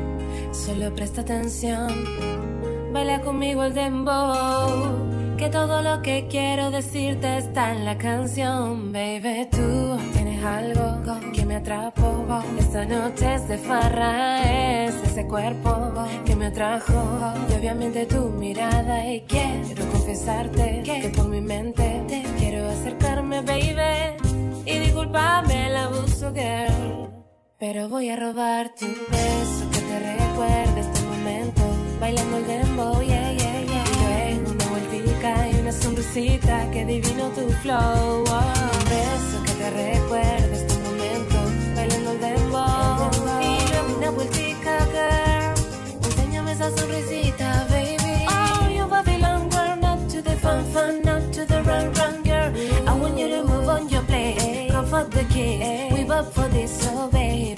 [0.50, 1.92] Solo presta atención,
[2.92, 5.36] baila conmigo el dembow.
[5.36, 9.46] Que todo lo que quiero decirte está en la canción, baby.
[9.48, 11.02] Tú tienes algo
[11.32, 12.10] que me atrapó.
[12.58, 15.92] Esta noche es de farra, es ese cuerpo
[16.24, 16.94] que me atrajo.
[17.50, 24.16] Y obviamente tu mirada, y quiero confesarte que por mi mente te quiero acercarme, baby.
[24.66, 27.08] Y discúlpame el abuso, girl.
[27.58, 31.62] Pero voy a robarte un beso que te recuerde este momento.
[32.00, 34.38] Bailando el dembow, yeah, yeah, yeah.
[34.50, 38.20] Una vueltica y una sonrisita que divino tu flow.
[38.20, 41.36] Un beso que te recuerde este momento.
[41.74, 43.10] Bailando el dembow.
[43.40, 45.54] Y luego una vueltica, girl.
[46.04, 48.26] Enséñame esa sonrisita, baby.
[48.28, 52.52] Oh, you Babylon girl, not to the fun, fun, not to the run, run, girl.
[52.86, 54.70] I want you to move on your place.
[54.70, 55.92] Come for the kiss.
[55.92, 57.56] We up for this, so baby.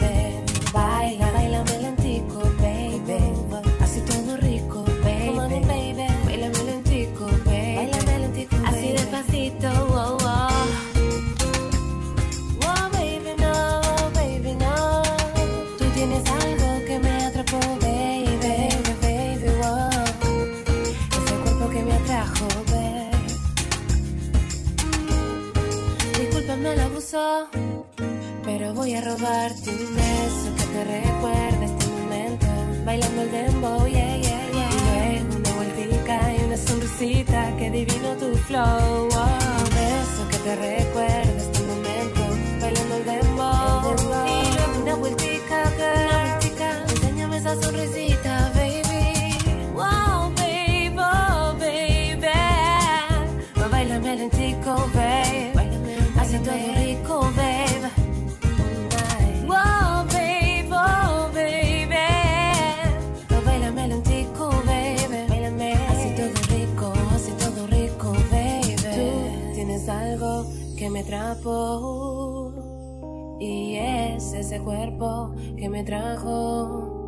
[0.72, 1.21] Baila,
[27.12, 27.48] beso,
[28.42, 32.46] pero voy a robarte un beso que te recuerde este momento.
[32.84, 35.12] Bailando el dembow, yeah, yeah, yeah.
[35.12, 39.08] Y luego una vueltica y una sonrisita que divino tu flow.
[39.12, 42.20] Oh, beso que te recuerde este momento.
[42.60, 44.26] Bailando el dembow, el dembow.
[44.26, 45.92] y luego una vueltica que.
[46.08, 49.36] Una vueltica, enséñame esa sonrisita, baby.
[49.74, 52.26] Wow, baby, oh, baby.
[53.70, 55.11] Bailame el tico, baby.
[71.02, 72.52] Atrapó.
[73.40, 77.02] Y es ese cuerpo que me trajo.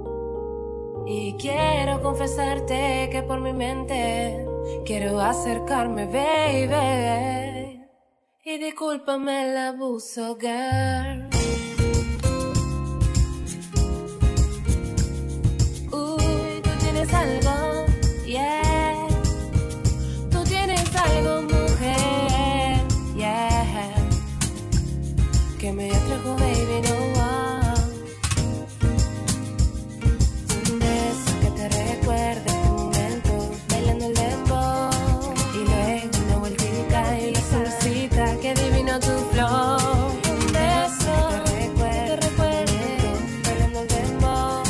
[1.07, 4.47] Y quiero confesarte que por mi mente
[4.85, 7.81] quiero acercarme, baby.
[8.45, 11.34] Y discúlpame el abuso, girl.
[25.65, 27.89] Que me atrajo, baby, no one.
[30.71, 33.33] Un beso que te recuerde este momento,
[33.71, 34.91] bailando el dembow.
[35.55, 39.79] Y luego una vueltita y la salsita, que divino tu flow.
[40.35, 41.15] Un beso
[41.47, 42.79] que te recuerde,
[43.47, 44.63] bailando el dembow.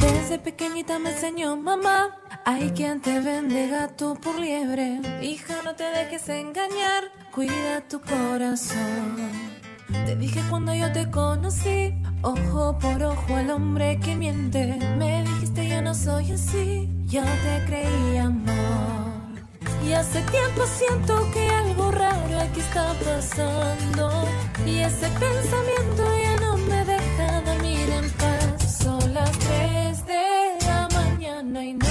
[0.00, 2.16] Desde pequeñita me enseñó mamá.
[2.52, 5.00] Hay quien te vende gato por liebre.
[5.22, 7.04] Hija, no te dejes engañar.
[7.32, 9.30] Cuida tu corazón.
[10.04, 11.94] Te dije cuando yo te conocí.
[12.22, 14.76] Ojo por ojo al hombre que miente.
[14.98, 16.88] Me dijiste yo no soy así.
[17.06, 19.30] Yo te creí amor.
[19.86, 24.10] Y hace tiempo siento que algo raro aquí está pasando.
[24.66, 28.82] Y ese pensamiento ya no me deja dormir en paz.
[28.82, 31.89] Son las 3 de la mañana y no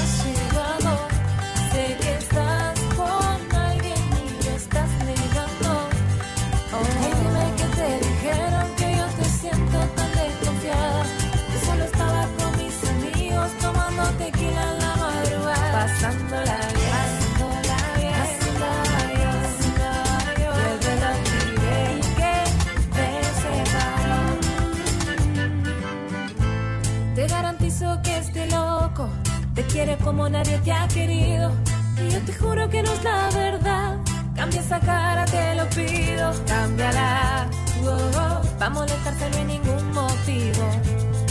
[27.79, 29.07] Que este loco
[29.55, 31.49] te quiere como nadie te ha querido.
[31.95, 33.95] Y yo te juro que no es la verdad.
[34.35, 36.29] Cambia esa cara, te lo pido.
[36.45, 37.49] Cámbiala.
[37.85, 38.59] Oh, oh.
[38.61, 40.69] Va a molestarte, no hay ningún motivo.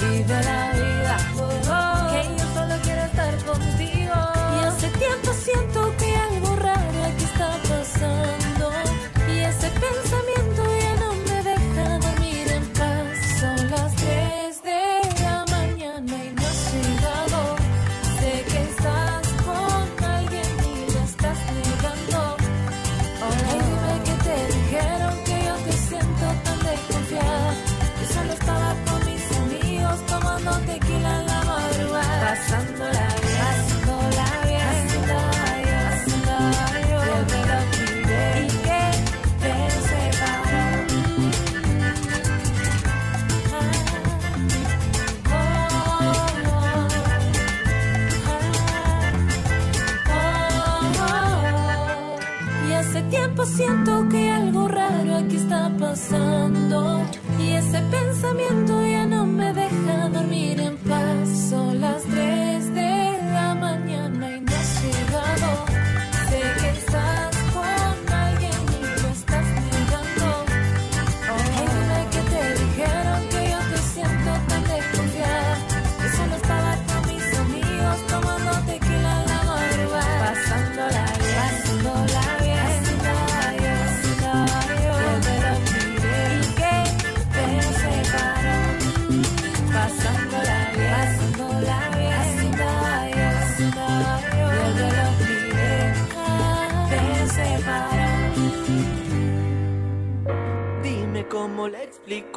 [0.01, 1.17] Vive la vida.
[1.37, 2.13] Oh, oh.
[2.13, 4.15] Que yo solo quiero estar contigo.
[4.55, 5.78] Y hace tiempo siento
[54.11, 57.03] que algo raro aquí está pasando.
[57.39, 58.98] Y ese pensamiento ya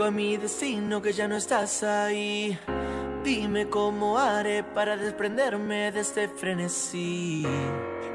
[0.04, 2.58] a mi destino que ya no estás ahí.
[3.24, 7.46] Dime cómo haré para desprenderme de este frenesí.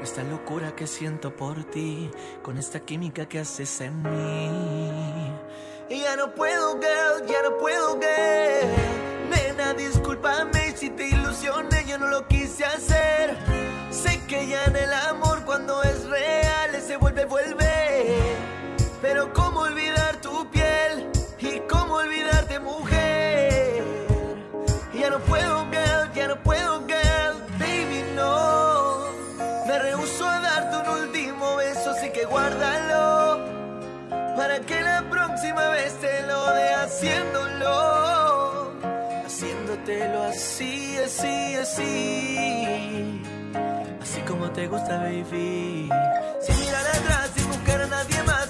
[0.01, 2.09] Esta locura que siento por ti,
[2.41, 5.31] con esta química que haces en mí.
[5.89, 9.29] Y ya no puedo, girl, ya no puedo, girl.
[9.29, 13.37] Nena, discúlpame si te ilusioné, yo no lo quise hacer.
[13.89, 18.15] Sé que ya en el amor cuando es real se vuelve, vuelve.
[19.01, 19.86] Pero cómo olvidar
[39.87, 43.21] haciéndotelo así, así, así.
[44.01, 45.89] Así como te gusta, baby.
[46.41, 48.46] Sin mirar atrás, sin buscar a nadie más,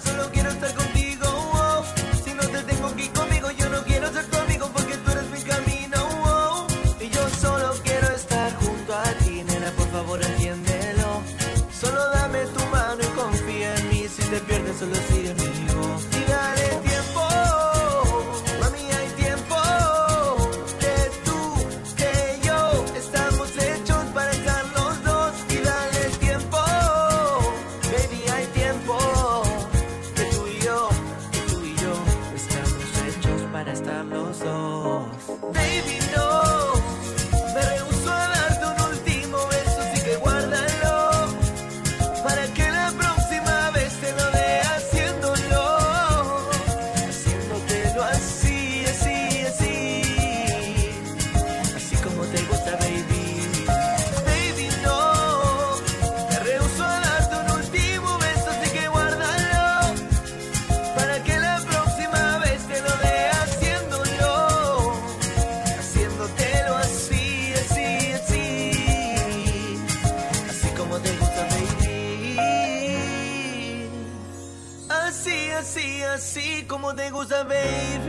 [77.29, 78.06] goes of.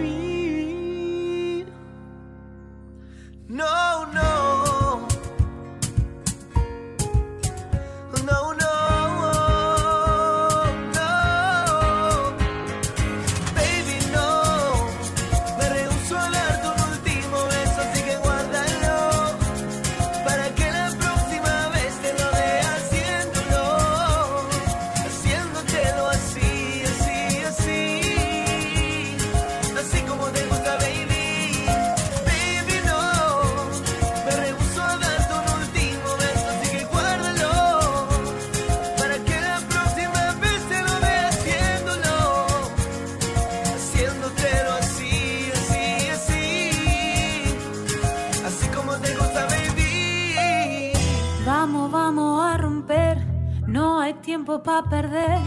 [54.59, 55.39] Tiempo para perder.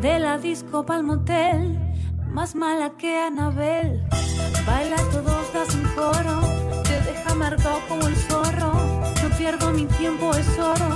[0.00, 1.78] De la disco pa'l motel,
[2.32, 4.02] más mala que Anabel.
[4.66, 6.40] Baila todos, das un coro,
[6.84, 8.72] te deja marcado como el zorro.
[9.22, 10.90] No pierdo mi tiempo, es oro,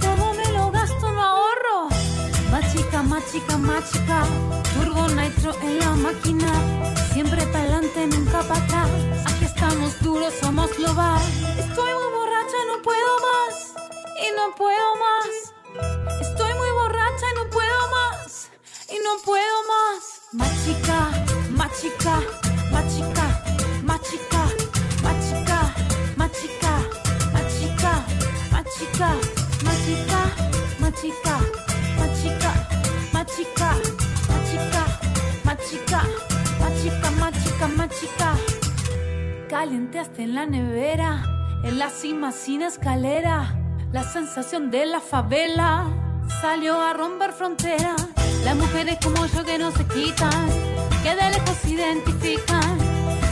[0.00, 1.88] todo me lo gasto, no ahorro.
[2.50, 4.22] Machica, machica, machica,
[4.74, 6.52] turbo nitro en la máquina.
[7.12, 8.90] Siempre pa'lante, nunca para atrás.
[9.26, 11.20] Aquí estamos duros, somos global.
[11.58, 13.74] Estoy muy borracha, no puedo más.
[14.24, 15.53] Y no puedo más.
[17.16, 18.50] Y no puedo más.
[18.90, 20.22] Y no puedo más.
[20.32, 21.10] Machica,
[21.50, 22.20] machica,
[22.72, 23.30] machica,
[23.84, 24.48] machica,
[25.02, 25.74] machica,
[26.16, 26.72] machica,
[27.32, 27.94] machica,
[28.50, 29.16] machica,
[29.62, 30.20] machica,
[30.80, 31.38] machica,
[32.00, 32.50] machica,
[33.12, 33.76] machica,
[34.26, 34.84] machica,
[35.44, 36.02] machica,
[36.58, 38.36] machica, machica, machica.
[39.48, 41.22] Caliente hasta en la nevera,
[41.62, 43.56] en la cima sin escalera,
[43.92, 46.03] la sensación de la favela
[46.44, 47.96] salió a romper frontera.
[48.44, 50.46] Las mujeres como yo que no se quitan,
[51.02, 52.76] que de lejos se identifican,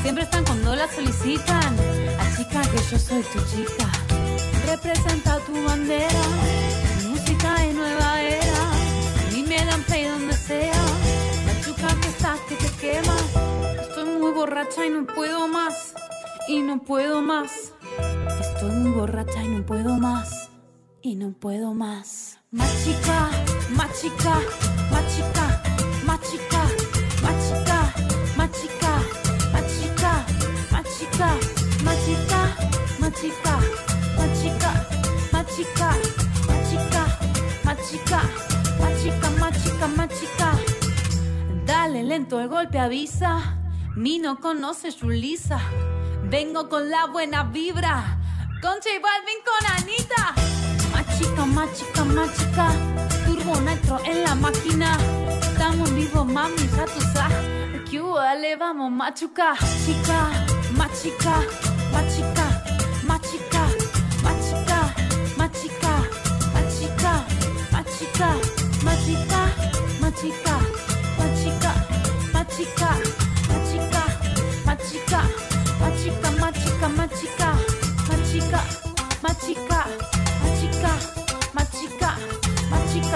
[0.00, 1.70] siempre están cuando las solicitan.
[2.22, 3.88] A chica que yo soy tu chica,
[4.66, 6.22] representa tu bandera,
[7.10, 8.64] música de nueva era,
[9.36, 10.82] y me dan play donde sea.
[11.46, 13.16] La chuca que estás que te quema,
[13.82, 15.92] estoy muy borracha y no puedo más,
[16.48, 17.74] y no puedo más.
[18.40, 20.48] Estoy muy borracha y no puedo más,
[21.02, 22.31] y no puedo más.
[22.54, 23.30] Machica,
[23.70, 24.34] machica,
[24.90, 25.62] machica,
[26.04, 26.62] machica,
[27.22, 27.80] machica,
[28.36, 28.92] machica,
[29.50, 30.12] machica,
[30.70, 31.38] machica,
[31.82, 32.40] machica,
[33.00, 33.54] machica,
[34.18, 34.70] machica,
[35.32, 35.96] machica,
[36.46, 37.06] machica,
[37.64, 38.20] machica,
[38.78, 40.58] machica, machica, machica.
[41.64, 43.56] Dale lento el golpe, avisa.
[43.96, 45.58] Mi no conoces Julisa.
[46.24, 48.18] Vengo con la buena vibra.
[48.60, 50.61] Con J Balvin, con Anita.
[51.22, 52.66] Machica, machica, machica.
[53.24, 54.98] Turbo nitro en la máquina.
[55.40, 57.88] Estamos vivos, mami, ya tú sabes.
[57.88, 59.54] Que dale, vamos, machuca.
[59.84, 60.30] Chica,
[60.76, 61.34] machica,
[61.92, 62.46] machica,
[63.06, 63.64] machica,
[64.26, 64.82] machica,
[65.38, 65.94] machica,
[66.58, 67.14] machica,
[67.72, 68.34] machica,
[68.82, 69.38] machica,
[70.02, 70.32] machica,
[71.22, 71.72] machica,
[72.34, 72.92] machica, machica,
[73.54, 74.02] machica,
[74.66, 75.20] machica,
[75.80, 77.48] machica, machica, machica,
[78.08, 78.60] machica,
[79.22, 80.01] machica,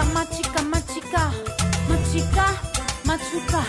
[0.05, 1.31] machica, machica, machica,
[1.89, 2.47] machica,
[3.05, 3.63] machuca.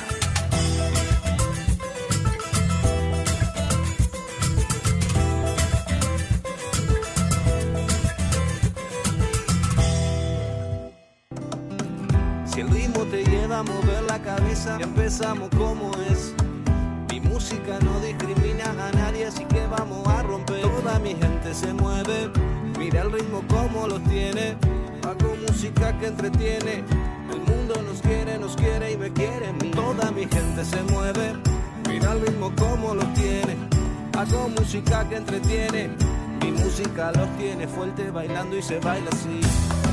[12.45, 16.33] Si el ritmo te lleva a mover la cabeza, empezamos como es.
[17.09, 20.61] Mi música no discrimina a nadie, así que vamos a romper.
[20.61, 22.29] Toda mi gente se mueve,
[22.77, 24.57] mira el ritmo como los tiene
[25.07, 26.83] Hago música que entretiene.
[27.31, 29.53] El mundo nos quiere, nos quiere y me quiere.
[29.73, 31.33] Toda mi gente se mueve,
[31.87, 33.55] mira el ritmo como lo tiene.
[34.17, 35.91] Hago música que entretiene.
[36.41, 39.86] Mi música los tiene fuerte bailando y se baila así.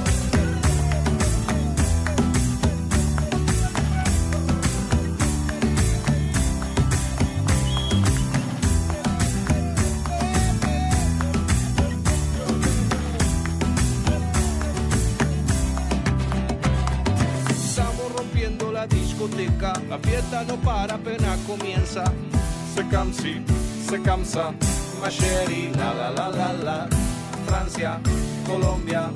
[20.25, 22.05] Fiesta no para, apenas comienza.
[22.75, 23.43] Se cansi,
[23.89, 24.53] se cansa,
[25.01, 26.89] Macheri, la la la la la.
[27.47, 28.01] Francia,
[28.47, 29.11] Colombia,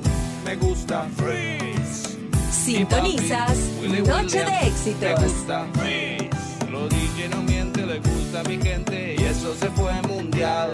[0.45, 2.17] me gusta Freeze.
[2.51, 5.01] Sintonizas Willy Noche William, de Éxitos.
[5.01, 6.71] Me gusta Freeze.
[6.71, 10.71] Lo DJ no miente, le gusta a mi gente y eso se fue mundial.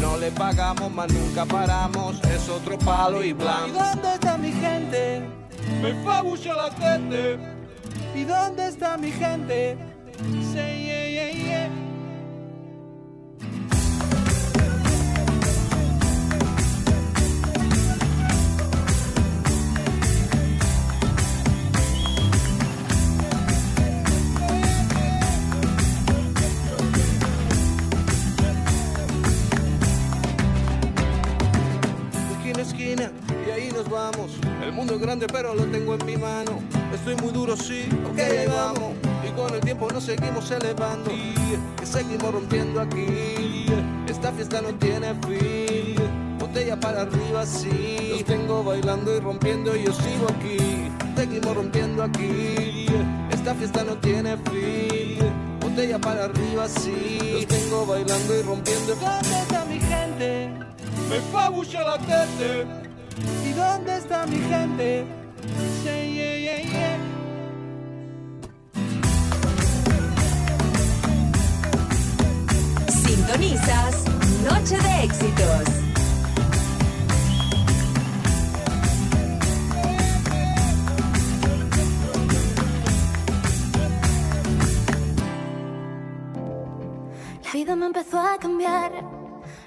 [0.00, 3.68] No le pagamos, más nunca paramos, es otro palo y blanco.
[3.68, 5.22] ¿Y dónde está mi gente?
[5.82, 7.56] Me fabucha la gente.
[8.16, 9.76] ¿Y dónde está mi gente?
[40.00, 41.10] Seguimos elevando.
[41.82, 43.66] Seguimos rompiendo aquí.
[44.08, 45.96] Esta fiesta no tiene fin.
[46.38, 48.10] Botella para arriba, sí.
[48.10, 50.90] Los tengo bailando y rompiendo y yo sigo aquí.
[51.16, 52.86] Seguimos rompiendo aquí.
[53.30, 55.18] Esta fiesta no tiene fin.
[55.60, 57.18] Botella para arriba, sí.
[57.32, 58.94] Los tengo bailando y rompiendo.
[58.96, 60.50] ¿Dónde está mi gente?
[61.08, 62.66] Me fabucha la tete.
[63.44, 65.06] ¿Y dónde está mi gente?
[73.36, 74.04] Sintonizas
[74.44, 75.64] Noche de Éxitos.
[87.44, 88.92] La vida me empezó a cambiar.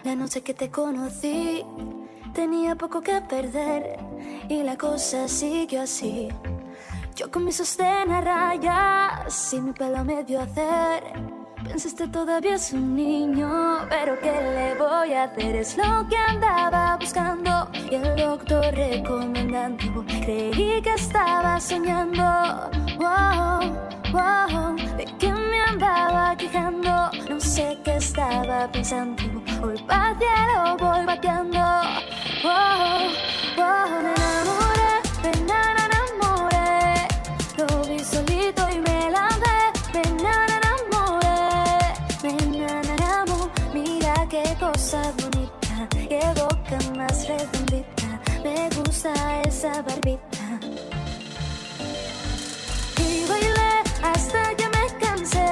[0.03, 1.63] La noche que te conocí,
[2.33, 3.99] tenía poco que perder.
[4.49, 6.29] Y la cosa siguió así.
[7.15, 11.38] Yo con mi sostén a rayas y mi pelo a medio hacer.
[11.63, 15.55] Pensaste todavía es un niño, pero ¿qué le voy a hacer?
[15.55, 20.05] Es lo que andaba buscando y el doctor recomendando.
[20.21, 22.23] Creí que estaba soñando,
[22.97, 23.73] wow,
[24.11, 27.11] wow, de que me andaba quejando.
[27.29, 29.23] No sé qué estaba pensando.
[29.61, 31.59] Hoy pa' cielo voy bateando,
[32.43, 33.11] wow,
[49.01, 50.59] Gusta esa barbita.
[52.97, 55.47] Y bailé hasta que me cansé,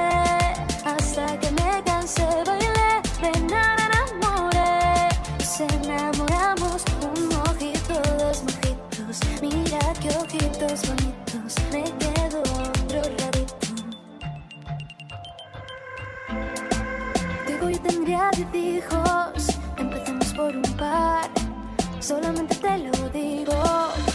[0.84, 2.26] hasta que me cansé.
[2.44, 5.08] Bailé, me enamoré,
[5.38, 6.84] nos enamoramos.
[7.00, 9.18] Un mojito, dos mojitos.
[9.40, 11.54] Mira qué ojitos bonitos.
[11.72, 13.66] Me quedo otro ratito.
[17.46, 19.58] Digo, yo tendría diez hijos.
[19.78, 21.37] Empecemos por un par.
[22.08, 23.52] Solamente te lo digo.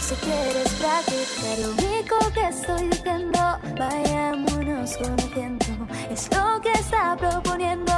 [0.00, 3.38] Si quieres practicar lo único que estoy diciendo,
[3.78, 5.86] vayámonos conociendo.
[6.10, 7.92] Es lo que está proponiendo.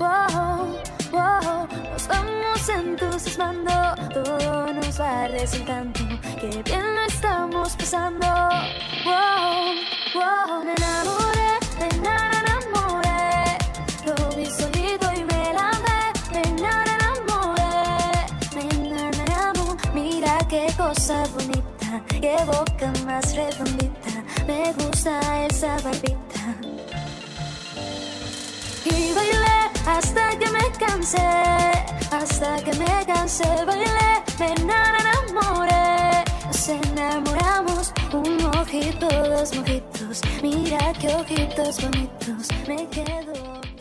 [0.00, 0.76] Wow,
[1.12, 3.94] wow, nos vamos entusiasmando.
[4.12, 6.00] Todo nos va resultando.
[6.40, 8.26] Que bien lo estamos pasando.
[9.04, 9.76] Wow,
[10.14, 12.21] wow, me enamoré, me enamoré.
[21.02, 24.22] Cosa bonita, qué boca más redondita.
[24.46, 26.42] Me gusta esa barbita.
[28.84, 31.28] Y bailé hasta que me cansé,
[32.12, 33.48] hasta que me cansé.
[33.66, 37.92] Bailé, me enamoré, nos enamoramos.
[38.12, 40.20] Un mojito, dos mojitos.
[40.40, 42.48] Mira qué ojitos bonitos.
[42.68, 43.71] Me quedo.